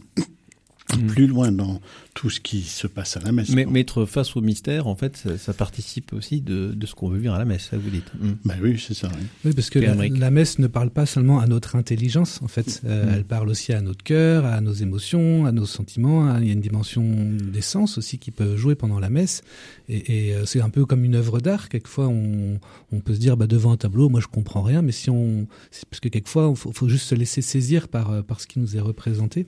Mm. 0.92 1.08
plus 1.08 1.28
loin 1.28 1.52
dans 1.52 1.80
tout 2.14 2.30
ce 2.30 2.40
qui 2.40 2.62
se 2.62 2.88
passe 2.88 3.18
à 3.18 3.22
la 3.22 3.32
messe. 3.32 3.50
Mais 3.50 3.66
mettre 3.66 4.06
face 4.06 4.36
au 4.36 4.42
mystère, 4.42 4.86
en 4.86 4.96
fait, 4.96 5.18
ça, 5.18 5.38
ça 5.38 5.54
participe 5.54 6.14
aussi 6.14 6.42
de, 6.42 6.74
de 6.76 6.86
ce 6.86 6.94
qu'on 6.94 7.08
veut 7.08 7.18
vivre 7.18 7.34
à 7.34 7.40
la 7.40 7.46
messe, 7.46 7.70
ça 7.72 7.78
vous 7.78 7.90
dites. 7.90 8.12
Mm. 8.20 8.32
Ben 8.46 8.56
oui, 8.62 8.84
c'est 8.86 8.94
ça. 8.94 9.10
Oui, 9.14 9.26
oui 9.46 9.54
parce 9.54 9.70
que 9.70 9.80
la, 9.80 9.96
la, 9.96 10.32
messe 10.32 10.60
ne 10.60 10.68
parle 10.68 10.90
pas 10.90 11.06
seulement 11.06 11.40
à 11.40 11.48
notre 11.48 11.76
intelligence, 11.76 12.42
en 12.44 12.48
fait, 12.48 12.82
euh, 12.86 13.06
mm. 13.06 13.14
elle 13.16 13.24
parle 13.24 13.50
aussi 13.50 13.74
à 13.74 13.82
notre 13.82 14.04
cœur, 14.04 14.46
à 14.46 14.62
nos 14.62 14.74
émotions, 14.74 15.46
à 15.46 15.52
nos 15.52 15.66
sentiments. 15.66 16.38
Il 16.38 16.48
y 16.48 16.50
a 16.50 16.54
une 16.54 16.62
dimension 16.62 17.04
des 17.04 17.62
sens 17.62 17.98
aussi 17.98 18.20
qui 18.20 18.32
peut 18.32 18.58
jouer 18.58 18.76
pendant 18.76 19.00
la 19.00 19.10
messe, 19.10 19.42
et, 19.90 20.30
et 20.30 20.36
euh, 20.36 20.46
c'est 20.46 20.62
un 20.62 20.70
peu 20.70 20.86
comme 20.86 21.06
une 21.06 21.16
œuvre 21.16 21.40
d'art. 21.40 21.70
Quelquefois, 21.70 22.10
on, 22.10 22.60
on, 22.92 23.00
peut 23.00 23.16
se 23.16 23.20
dire, 23.20 23.38
bah, 23.38 23.48
devant 23.48 23.72
un 23.72 23.78
tableau, 23.78 24.10
moi 24.10 24.20
je 24.20 24.28
comprends 24.28 24.62
rien, 24.62 24.82
mais 24.82 24.92
si 24.92 25.10
on, 25.10 25.48
parce 25.90 26.02
que 26.02 26.10
quelquefois, 26.10 26.50
il 26.52 26.58
faut, 26.58 26.72
faut, 26.74 26.90
juste 26.90 27.08
se 27.08 27.16
laisser 27.16 27.42
saisir 27.42 27.88
par 27.88 28.12
euh, 28.12 28.22
par 28.22 28.40
ce 28.42 28.48
qui 28.48 28.60
nous 28.60 28.78
est 28.78 28.82
représenté 28.82 29.48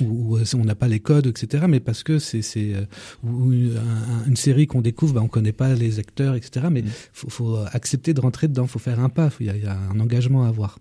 ou, 0.00 0.38
on 0.54 0.64
n'a 0.64 0.74
pas 0.74 0.88
les 0.88 1.00
codes, 1.00 1.26
etc. 1.26 1.64
Mais 1.68 1.80
parce 1.80 2.02
que 2.02 2.18
c'est 2.18 2.42
c'est 2.42 2.74
euh, 2.74 2.84
une, 3.24 3.78
une 4.26 4.36
série 4.36 4.66
qu'on 4.66 4.82
découvre, 4.82 5.14
bah, 5.14 5.20
on 5.22 5.28
connaît 5.28 5.52
pas 5.52 5.74
les 5.74 5.98
acteurs, 5.98 6.34
etc. 6.34 6.66
Mais 6.70 6.80
il 6.80 6.86
mm. 6.86 6.92
faut, 7.12 7.30
faut, 7.30 7.56
accepter 7.72 8.14
de 8.14 8.20
rentrer 8.20 8.48
dedans, 8.48 8.66
faut 8.66 8.78
faire 8.78 9.00
un 9.00 9.08
pas, 9.08 9.30
il 9.40 9.46
y, 9.46 9.60
y 9.60 9.66
a, 9.66 9.76
un 9.76 10.00
engagement 10.00 10.44
à 10.44 10.48
avoir. 10.48 10.78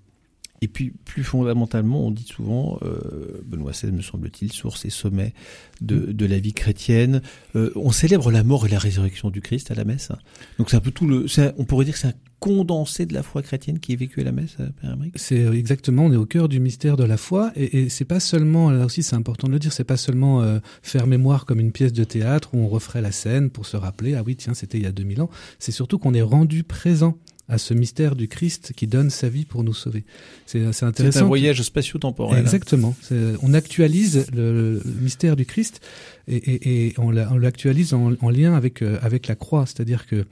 Et 0.63 0.67
puis, 0.67 0.91
plus 1.05 1.23
fondamentalement, 1.23 2.05
on 2.05 2.11
dit 2.11 2.25
souvent, 2.25 2.77
euh, 2.83 3.41
Benoît 3.45 3.71
XVI, 3.71 3.91
me 3.91 4.03
semble-t-il, 4.03 4.51
source 4.51 4.85
et 4.85 4.91
sommet 4.91 5.33
de, 5.81 6.11
de 6.11 6.25
la 6.27 6.37
vie 6.37 6.53
chrétienne, 6.53 7.23
euh, 7.55 7.71
on 7.75 7.91
célèbre 7.91 8.29
la 8.31 8.43
mort 8.43 8.67
et 8.67 8.69
la 8.69 8.77
résurrection 8.77 9.31
du 9.31 9.41
Christ 9.41 9.71
à 9.71 9.73
la 9.73 9.85
messe. 9.85 10.11
Donc 10.59 10.69
c'est 10.69 10.77
un 10.77 10.81
peu 10.81 10.91
tout 10.91 11.07
le... 11.07 11.25
On 11.57 11.65
pourrait 11.65 11.85
dire 11.85 11.95
que 11.95 11.99
c'est 11.99 12.09
un 12.09 12.13
condensé 12.39 13.05
de 13.05 13.13
la 13.13 13.23
foi 13.23 13.43
chrétienne 13.43 13.79
qui 13.79 13.93
est 13.93 13.95
vécu 13.95 14.21
à 14.21 14.23
la 14.23 14.31
messe, 14.31 14.57
Père 14.81 14.91
Amérique 14.91 15.13
C'est 15.15 15.45
exactement, 15.45 16.05
on 16.05 16.11
est 16.11 16.17
au 16.17 16.25
cœur 16.25 16.49
du 16.49 16.59
mystère 16.59 16.97
de 16.97 17.03
la 17.03 17.17
foi, 17.17 17.51
et, 17.55 17.83
et 17.83 17.89
c'est 17.89 18.05
pas 18.05 18.19
seulement, 18.19 18.71
là 18.71 18.85
aussi 18.85 19.03
c'est 19.03 19.15
important 19.15 19.47
de 19.47 19.53
le 19.53 19.59
dire, 19.59 19.71
c'est 19.71 19.83
pas 19.83 19.97
seulement 19.97 20.41
euh, 20.41 20.57
faire 20.81 21.05
mémoire 21.05 21.45
comme 21.45 21.59
une 21.59 21.71
pièce 21.71 21.93
de 21.93 22.03
théâtre 22.03 22.49
où 22.53 22.57
on 22.57 22.67
referait 22.67 23.01
la 23.01 23.11
scène 23.11 23.51
pour 23.51 23.67
se 23.67 23.77
rappeler, 23.77 24.15
ah 24.15 24.23
oui 24.25 24.35
tiens 24.35 24.55
c'était 24.55 24.79
il 24.79 24.83
y 24.83 24.87
a 24.87 24.91
2000 24.91 25.21
ans, 25.21 25.29
c'est 25.59 25.71
surtout 25.71 25.99
qu'on 25.99 26.15
est 26.15 26.23
rendu 26.23 26.63
présent 26.63 27.15
à 27.51 27.57
ce 27.57 27.73
mystère 27.73 28.15
du 28.15 28.29
Christ 28.29 28.71
qui 28.75 28.87
donne 28.87 29.09
sa 29.09 29.27
vie 29.27 29.43
pour 29.43 29.65
nous 29.65 29.73
sauver. 29.73 30.05
C'est 30.45 30.63
intéressant. 30.63 31.11
C'est 31.11 31.19
un 31.19 31.27
voyage 31.27 31.61
spatio-temporel. 31.61 32.39
Exactement. 32.39 32.95
On 33.43 33.53
actualise 33.53 34.25
le, 34.33 34.53
le, 34.53 34.81
mystère 35.01 35.35
du 35.35 35.45
Christ 35.45 35.81
et, 36.27 36.37
et, 36.37 36.87
et 36.87 36.93
on 36.97 37.11
l'actualise 37.11 37.93
en, 37.93 38.13
en, 38.21 38.29
lien 38.29 38.55
avec 38.55 38.81
euh, 38.81 38.97
avec 39.01 39.27
la 39.27 39.35
croix, 39.35 39.65
c'est-à-dire 39.65 40.07
que 40.07 40.25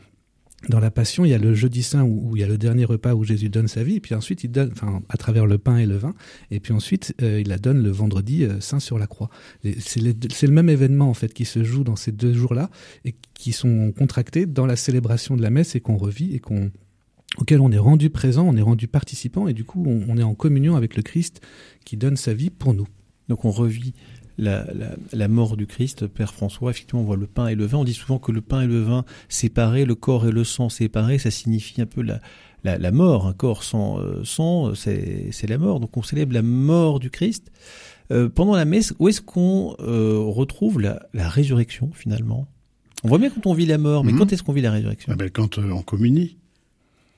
dans 0.69 0.79
la 0.79 0.91
Passion, 0.91 1.23
il 1.25 1.29
y 1.29 1.33
a 1.33 1.37
le 1.37 1.53
jeudi 1.53 1.83
saint 1.83 2.03
où, 2.03 2.29
où, 2.29 2.35
il 2.37 2.39
y 2.39 2.43
a 2.43 2.47
le 2.47 2.57
dernier 2.57 2.85
repas 2.85 3.13
où 3.15 3.23
Jésus 3.23 3.49
donne 3.49 3.67
sa 3.67 3.83
vie, 3.83 3.95
et 3.95 3.99
puis 3.99 4.15
ensuite 4.15 4.43
il 4.43 4.51
donne, 4.51 4.71
enfin, 4.71 5.01
à 5.09 5.17
travers 5.17 5.45
le 5.45 5.57
pain 5.57 5.77
et 5.77 5.85
le 5.85 5.97
vin, 5.97 6.13
et 6.51 6.59
puis 6.59 6.73
ensuite 6.73 7.13
euh, 7.21 7.41
il 7.41 7.49
la 7.49 7.57
donne 7.57 7.83
le 7.83 7.91
vendredi 7.91 8.45
euh, 8.45 8.61
saint 8.61 8.79
sur 8.79 8.97
la 8.97 9.07
croix. 9.07 9.29
C'est 9.79 10.01
le, 10.01 10.13
le, 10.13 10.51
même 10.51 10.69
événement 10.69 11.09
en 11.09 11.13
fait 11.13 11.33
qui 11.33 11.45
se 11.45 11.63
joue 11.63 11.83
dans 11.83 11.97
ces 11.97 12.13
deux 12.13 12.33
jours-là 12.33 12.69
et 13.03 13.15
qui 13.33 13.51
sont 13.51 13.91
contractés 13.97 14.45
dans 14.45 14.65
la 14.65 14.77
célébration 14.77 15.35
de 15.35 15.41
la 15.41 15.49
messe 15.49 15.75
et 15.75 15.81
qu'on 15.81 15.97
revit 15.97 16.33
et 16.33 16.39
qu'on 16.39 16.71
auquel 17.39 17.61
on 17.61 17.71
est 17.71 17.77
rendu 17.79 18.09
présent, 18.09 18.45
on 18.47 18.55
est 18.55 18.61
rendu 18.61 18.87
participant, 18.87 19.47
et 19.47 19.53
du 19.53 19.63
coup 19.63 19.83
on, 19.85 20.05
on 20.07 20.17
est 20.17 20.23
en 20.23 20.35
communion 20.35 20.75
avec 20.75 20.95
le 20.95 21.01
Christ 21.01 21.41
qui 21.85 21.97
donne 21.97 22.17
sa 22.17 22.33
vie 22.33 22.49
pour 22.49 22.73
nous. 22.73 22.87
Donc 23.27 23.45
on 23.45 23.51
revit 23.51 23.93
la, 24.37 24.65
la, 24.73 24.95
la, 25.11 25.27
mort 25.27 25.57
du 25.57 25.67
Christ, 25.67 26.07
Père 26.07 26.33
François, 26.33 26.71
effectivement, 26.71 27.01
on 27.01 27.05
voit 27.05 27.17
le 27.17 27.27
pain 27.27 27.47
et 27.47 27.55
le 27.55 27.65
vin. 27.65 27.79
On 27.79 27.83
dit 27.83 27.93
souvent 27.93 28.19
que 28.19 28.31
le 28.31 28.41
pain 28.41 28.61
et 28.61 28.67
le 28.67 28.79
vin 28.79 29.03
séparés, 29.27 29.83
le 29.83 29.95
corps 29.95 30.27
et 30.27 30.31
le 30.31 30.45
sang 30.45 30.69
séparés, 30.69 31.17
ça 31.17 31.29
signifie 31.29 31.81
un 31.81 31.85
peu 31.85 32.01
la, 32.01 32.21
la, 32.63 32.77
la 32.77 32.91
mort. 32.91 33.27
Un 33.27 33.33
corps 33.33 33.63
sans 33.63 33.99
euh, 33.99 34.23
sang, 34.23 34.73
c'est 34.75 35.47
la 35.47 35.57
mort. 35.57 35.81
Donc 35.81 35.97
on 35.97 36.03
célèbre 36.03 36.33
la 36.33 36.41
mort 36.41 36.99
du 36.99 37.09
Christ. 37.09 37.51
Euh, 38.11 38.27
pendant 38.27 38.55
la 38.55 38.65
messe, 38.65 38.93
où 38.97 39.07
est-ce 39.07 39.21
qu'on 39.21 39.75
euh, 39.81 40.17
retrouve 40.19 40.79
la, 40.79 41.07
la, 41.13 41.29
résurrection 41.29 41.91
finalement? 41.93 42.47
On 43.03 43.07
voit 43.07 43.19
bien 43.19 43.29
quand 43.29 43.45
on 43.45 43.53
vit 43.53 43.67
la 43.67 43.77
mort, 43.77 44.03
mais 44.03 44.13
mmh. 44.13 44.17
quand 44.17 44.33
est-ce 44.33 44.41
qu'on 44.41 44.53
vit 44.53 44.61
la 44.61 44.71
résurrection? 44.71 45.11
Ah 45.13 45.15
ben, 45.15 45.29
Quand 45.29 45.59
euh, 45.59 45.71
on 45.71 45.83
communie. 45.83 46.37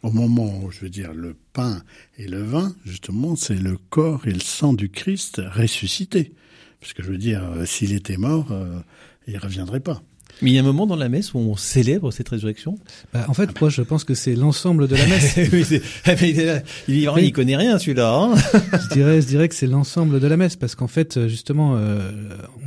Au 0.03 0.09
moment 0.09 0.63
où, 0.63 0.71
je 0.71 0.79
veux 0.79 0.89
dire, 0.89 1.13
le 1.13 1.35
pain 1.53 1.83
et 2.17 2.27
le 2.27 2.41
vin, 2.41 2.75
justement, 2.85 3.35
c'est 3.35 3.55
le 3.55 3.77
corps 3.77 4.27
et 4.27 4.33
le 4.33 4.39
sang 4.39 4.73
du 4.73 4.89
Christ 4.89 5.41
ressuscité. 5.53 6.33
Parce 6.79 6.93
que 6.93 7.03
je 7.03 7.11
veux 7.11 7.19
dire, 7.19 7.43
euh, 7.43 7.65
s'il 7.65 7.93
était 7.93 8.17
mort, 8.17 8.51
euh, 8.51 8.79
il 9.27 9.37
reviendrait 9.37 9.79
pas. 9.79 10.01
Mais 10.41 10.51
il 10.51 10.53
y 10.53 10.57
a 10.57 10.61
un 10.61 10.65
moment 10.65 10.87
dans 10.87 10.95
la 10.95 11.09
messe 11.09 11.33
où 11.33 11.37
on 11.37 11.55
célèbre 11.55 12.11
cette 12.11 12.29
résurrection. 12.29 12.77
Bah, 13.13 13.25
en 13.27 13.33
fait, 13.33 13.49
ah 13.49 13.57
moi, 13.61 13.69
je 13.69 13.81
pense 13.81 14.03
que 14.03 14.13
c'est 14.13 14.35
l'ensemble 14.35 14.87
de 14.87 14.95
la 14.95 15.05
messe. 15.05 15.35
oui, 15.53 15.81
ah, 16.05 16.13
il, 16.21 16.39
est 16.39 16.63
il, 16.87 17.09
oui. 17.09 17.25
il, 17.25 17.31
connaît 17.31 17.55
rien, 17.55 17.77
celui-là. 17.77 18.13
Hein 18.13 18.35
je 18.73 18.93
dirais, 18.93 19.21
je 19.21 19.27
dirais 19.27 19.49
que 19.49 19.55
c'est 19.55 19.67
l'ensemble 19.67 20.19
de 20.19 20.27
la 20.27 20.37
messe, 20.37 20.55
parce 20.55 20.75
qu'en 20.75 20.87
fait, 20.87 21.27
justement, 21.27 21.75
euh, 21.77 22.11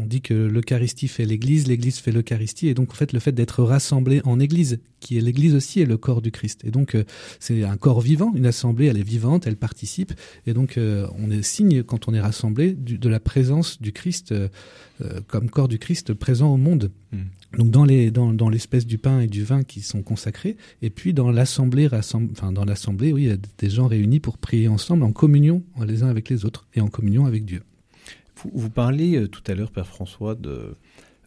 on 0.00 0.06
dit 0.06 0.20
que 0.20 0.34
l'Eucharistie 0.34 1.08
fait 1.08 1.24
l'Église, 1.24 1.66
l'Église 1.66 1.98
fait 1.98 2.12
l'Eucharistie, 2.12 2.68
et 2.68 2.74
donc 2.74 2.90
en 2.90 2.94
fait, 2.94 3.12
le 3.12 3.20
fait 3.20 3.32
d'être 3.32 3.62
rassemblé 3.62 4.20
en 4.24 4.40
Église, 4.40 4.78
qui 5.00 5.18
est 5.18 5.20
l'Église 5.20 5.54
aussi, 5.54 5.80
est 5.80 5.86
le 5.86 5.96
corps 5.96 6.22
du 6.22 6.30
Christ. 6.30 6.62
Et 6.64 6.70
donc, 6.70 6.94
euh, 6.94 7.04
c'est 7.40 7.64
un 7.64 7.76
corps 7.76 8.00
vivant, 8.00 8.32
une 8.34 8.46
assemblée, 8.46 8.86
elle 8.86 8.98
est 8.98 9.02
vivante, 9.02 9.46
elle 9.46 9.56
participe, 9.56 10.12
et 10.46 10.54
donc 10.54 10.78
euh, 10.78 11.06
on 11.18 11.30
est 11.30 11.42
signe 11.42 11.82
quand 11.82 12.08
on 12.08 12.14
est 12.14 12.20
rassemblé 12.20 12.72
du, 12.72 12.98
de 12.98 13.08
la 13.08 13.20
présence 13.20 13.80
du 13.80 13.92
Christ 13.92 14.32
euh, 15.02 15.20
comme 15.26 15.50
corps 15.50 15.66
du 15.66 15.80
Christ 15.80 16.14
présent 16.14 16.52
au 16.52 16.56
monde. 16.56 16.92
Mm. 17.14 17.58
Donc 17.58 17.70
dans 17.70 17.84
les 17.84 18.10
dans, 18.10 18.32
dans 18.32 18.48
l'espèce 18.48 18.86
du 18.86 18.98
pain 18.98 19.20
et 19.20 19.26
du 19.26 19.44
vin 19.44 19.62
qui 19.62 19.80
sont 19.80 20.02
consacrés, 20.02 20.56
et 20.82 20.90
puis 20.90 21.14
dans 21.14 21.30
l'assemblée, 21.30 21.88
dans 21.88 22.64
l'assemblée, 22.64 23.12
oui, 23.12 23.22
il 23.22 23.28
y 23.28 23.32
a 23.32 23.36
des 23.58 23.70
gens 23.70 23.86
réunis 23.86 24.20
pour 24.20 24.38
prier 24.38 24.68
ensemble 24.68 25.04
en 25.04 25.12
communion 25.12 25.62
les 25.86 26.02
uns 26.02 26.08
avec 26.08 26.28
les 26.28 26.44
autres 26.44 26.66
et 26.74 26.80
en 26.80 26.88
communion 26.88 27.26
avec 27.26 27.44
Dieu. 27.44 27.62
Vous, 28.52 28.68
parlez 28.68 29.16
euh, 29.16 29.28
tout 29.28 29.42
à 29.46 29.54
l'heure, 29.54 29.70
Père 29.70 29.86
François, 29.86 30.36
euh, 30.44 30.74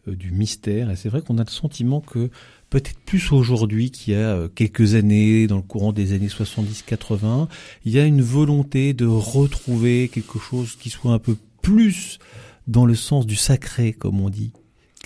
du 0.06 0.30
mystère, 0.30 0.90
et 0.90 0.96
c'est 0.96 1.08
vrai 1.08 1.20
qu'on 1.20 1.38
a 1.38 1.44
le 1.44 1.50
sentiment 1.50 2.00
que 2.00 2.30
peut-être 2.70 2.98
plus 3.00 3.32
aujourd'hui 3.32 3.90
qu'il 3.90 4.14
y 4.14 4.16
a 4.16 4.34
euh, 4.34 4.48
quelques 4.48 4.94
années, 4.94 5.46
dans 5.46 5.56
le 5.56 5.62
courant 5.62 5.92
des 5.92 6.12
années 6.12 6.28
70-80, 6.28 7.48
il 7.84 7.92
y 7.92 7.98
a 7.98 8.04
une 8.04 8.22
volonté 8.22 8.94
de 8.94 9.06
retrouver 9.06 10.08
quelque 10.08 10.38
chose 10.38 10.76
qui 10.76 10.90
soit 10.90 11.12
un 11.12 11.18
peu 11.18 11.36
plus 11.62 12.18
dans 12.66 12.86
le 12.86 12.94
sens 12.94 13.26
du 13.26 13.36
sacré, 13.36 13.92
comme 13.92 14.20
on 14.20 14.30
dit, 14.30 14.52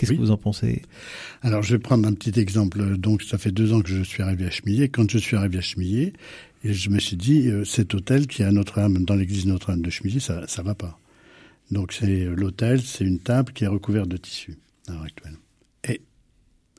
Qu'est-ce 0.05 0.17
que 0.17 0.23
vous 0.23 0.31
en 0.31 0.37
pensez? 0.37 0.81
Alors, 1.41 1.63
je 1.63 1.73
vais 1.73 1.79
prendre 1.79 2.07
un 2.07 2.13
petit 2.13 2.37
exemple. 2.39 2.97
Donc, 2.97 3.23
ça 3.23 3.37
fait 3.37 3.51
deux 3.51 3.71
ans 3.73 3.81
que 3.81 3.89
je 3.89 4.03
suis 4.03 4.21
arrivé 4.21 4.45
à 4.45 4.49
Chemillé. 4.49 4.89
Quand 4.89 5.09
je 5.09 5.17
suis 5.17 5.37
arrivé 5.37 5.59
à 5.59 5.61
Chemillé, 5.61 6.13
je 6.63 6.89
me 6.89 6.99
suis 6.99 7.15
dit, 7.15 7.47
euh, 7.47 7.63
cet 7.63 7.93
hôtel 7.93 8.27
qui 8.27 8.41
est 8.41 8.45
à 8.45 8.51
Notre-Dame, 8.51 9.05
dans 9.05 9.15
l'église 9.15 9.45
Notre-Dame 9.45 9.81
de 9.81 9.89
Chemillé, 9.89 10.19
ça, 10.19 10.45
ça 10.47 10.61
va 10.61 10.75
pas. 10.75 10.99
Donc, 11.71 11.93
c'est 11.93 12.25
l'hôtel, 12.25 12.81
c'est 12.81 13.05
une 13.05 13.19
table 13.19 13.53
qui 13.53 13.63
est 13.63 13.67
recouverte 13.67 14.09
de 14.09 14.17
tissu 14.17 14.57
à 14.87 14.91
l'heure 14.91 15.03
actuelle. 15.03 15.37
Et 15.87 16.01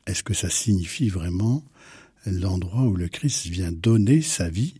est-ce 0.06 0.22
que 0.22 0.34
ça 0.34 0.50
signifie 0.50 1.08
vraiment 1.08 1.64
l'endroit 2.26 2.82
où 2.82 2.94
le 2.94 3.08
Christ 3.08 3.46
vient 3.46 3.72
donner 3.72 4.20
sa 4.20 4.50
vie, 4.50 4.74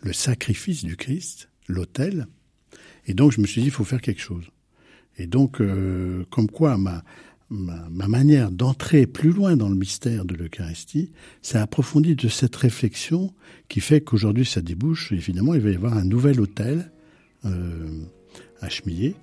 le 0.00 0.12
sacrifice 0.12 0.84
du 0.84 0.96
Christ, 0.96 1.48
l'autel? 1.66 2.28
Et 3.06 3.14
donc, 3.14 3.32
je 3.32 3.40
me 3.40 3.46
suis 3.46 3.62
dit, 3.62 3.68
il 3.68 3.72
faut 3.72 3.84
faire 3.84 4.00
quelque 4.00 4.22
chose. 4.22 4.44
Et 5.16 5.26
donc, 5.26 5.60
euh, 5.60 6.24
comme 6.30 6.50
quoi 6.50 6.76
ma, 6.76 7.04
ma, 7.50 7.88
ma 7.90 8.08
manière 8.08 8.50
d'entrer 8.50 9.06
plus 9.06 9.30
loin 9.30 9.56
dans 9.56 9.68
le 9.68 9.74
mystère 9.74 10.24
de 10.24 10.34
l'Eucharistie, 10.34 11.10
c'est 11.42 11.58
approfondi 11.58 12.14
de 12.14 12.28
cette 12.28 12.56
réflexion 12.56 13.32
qui 13.68 13.80
fait 13.80 14.00
qu'aujourd'hui 14.00 14.44
ça 14.44 14.60
débouche. 14.60 15.12
Évidemment, 15.12 15.54
il 15.54 15.60
va 15.60 15.70
y 15.70 15.74
avoir 15.74 15.96
un 15.96 16.04
nouvel 16.04 16.40
hôtel 16.40 16.90
euh, 17.44 18.04
à 18.60 18.68
Chemillé. 18.68 19.14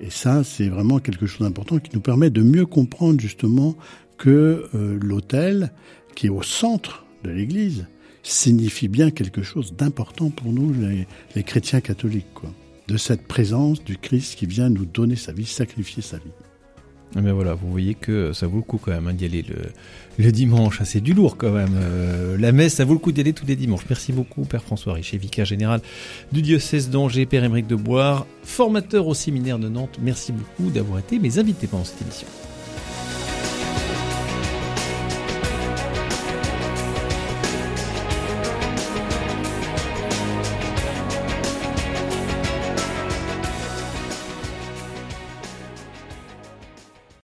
Et 0.00 0.10
ça, 0.10 0.44
c'est 0.44 0.68
vraiment 0.68 0.98
quelque 0.98 1.26
chose 1.26 1.46
d'important 1.46 1.78
qui 1.78 1.90
nous 1.94 2.00
permet 2.00 2.30
de 2.30 2.42
mieux 2.42 2.66
comprendre 2.66 3.20
justement 3.20 3.76
que 4.18 4.68
euh, 4.74 4.98
l'hôtel, 5.00 5.72
qui 6.14 6.26
est 6.26 6.30
au 6.30 6.42
centre 6.42 7.06
de 7.24 7.30
l'Église, 7.30 7.86
signifie 8.22 8.88
bien 8.88 9.10
quelque 9.10 9.42
chose 9.42 9.74
d'important 9.74 10.30
pour 10.30 10.52
nous, 10.52 10.72
les, 10.72 11.06
les 11.34 11.42
chrétiens 11.42 11.80
catholiques. 11.80 12.32
Quoi 12.34 12.52
de 12.88 12.96
cette 12.96 13.26
présence 13.26 13.82
du 13.82 13.96
Christ 13.96 14.36
qui 14.38 14.46
vient 14.46 14.68
nous 14.68 14.86
donner 14.86 15.16
sa 15.16 15.32
vie, 15.32 15.46
sacrifier 15.46 16.02
sa 16.02 16.18
vie. 16.18 16.30
Mais 17.14 17.32
voilà, 17.32 17.54
vous 17.54 17.70
voyez 17.70 17.94
que 17.94 18.32
ça 18.32 18.46
vaut 18.46 18.58
le 18.58 18.62
coup 18.62 18.78
quand 18.78 18.90
même 18.90 19.06
hein, 19.08 19.14
d'y 19.14 19.24
aller 19.24 19.44
le, 20.18 20.32
dimanche. 20.32 20.78
Ah, 20.80 20.84
c'est 20.84 21.00
du 21.00 21.14
lourd 21.14 21.36
quand 21.36 21.52
même. 21.52 21.74
Euh, 21.74 22.36
la 22.38 22.52
messe, 22.52 22.74
ça 22.74 22.84
vaut 22.84 22.92
le 22.92 22.98
coup 22.98 23.12
d'y 23.12 23.20
aller 23.20 23.32
tous 23.32 23.46
les 23.46 23.56
dimanches. 23.56 23.84
Merci 23.88 24.12
beaucoup, 24.12 24.42
Père 24.42 24.62
François 24.62 24.94
Richer, 24.94 25.16
vicaire 25.16 25.46
général 25.46 25.80
du 26.32 26.42
diocèse 26.42 26.90
d'Angers, 26.90 27.24
Père 27.24 27.44
Émeric 27.44 27.66
de 27.66 27.76
Boire, 27.76 28.26
formateur 28.42 29.06
au 29.06 29.14
séminaire 29.14 29.58
de 29.58 29.68
Nantes. 29.68 29.98
Merci 30.02 30.32
beaucoup 30.32 30.70
d'avoir 30.70 30.98
été 30.98 31.18
mes 31.18 31.38
invités 31.38 31.66
pendant 31.66 31.84
cette 31.84 32.02
émission. 32.02 32.26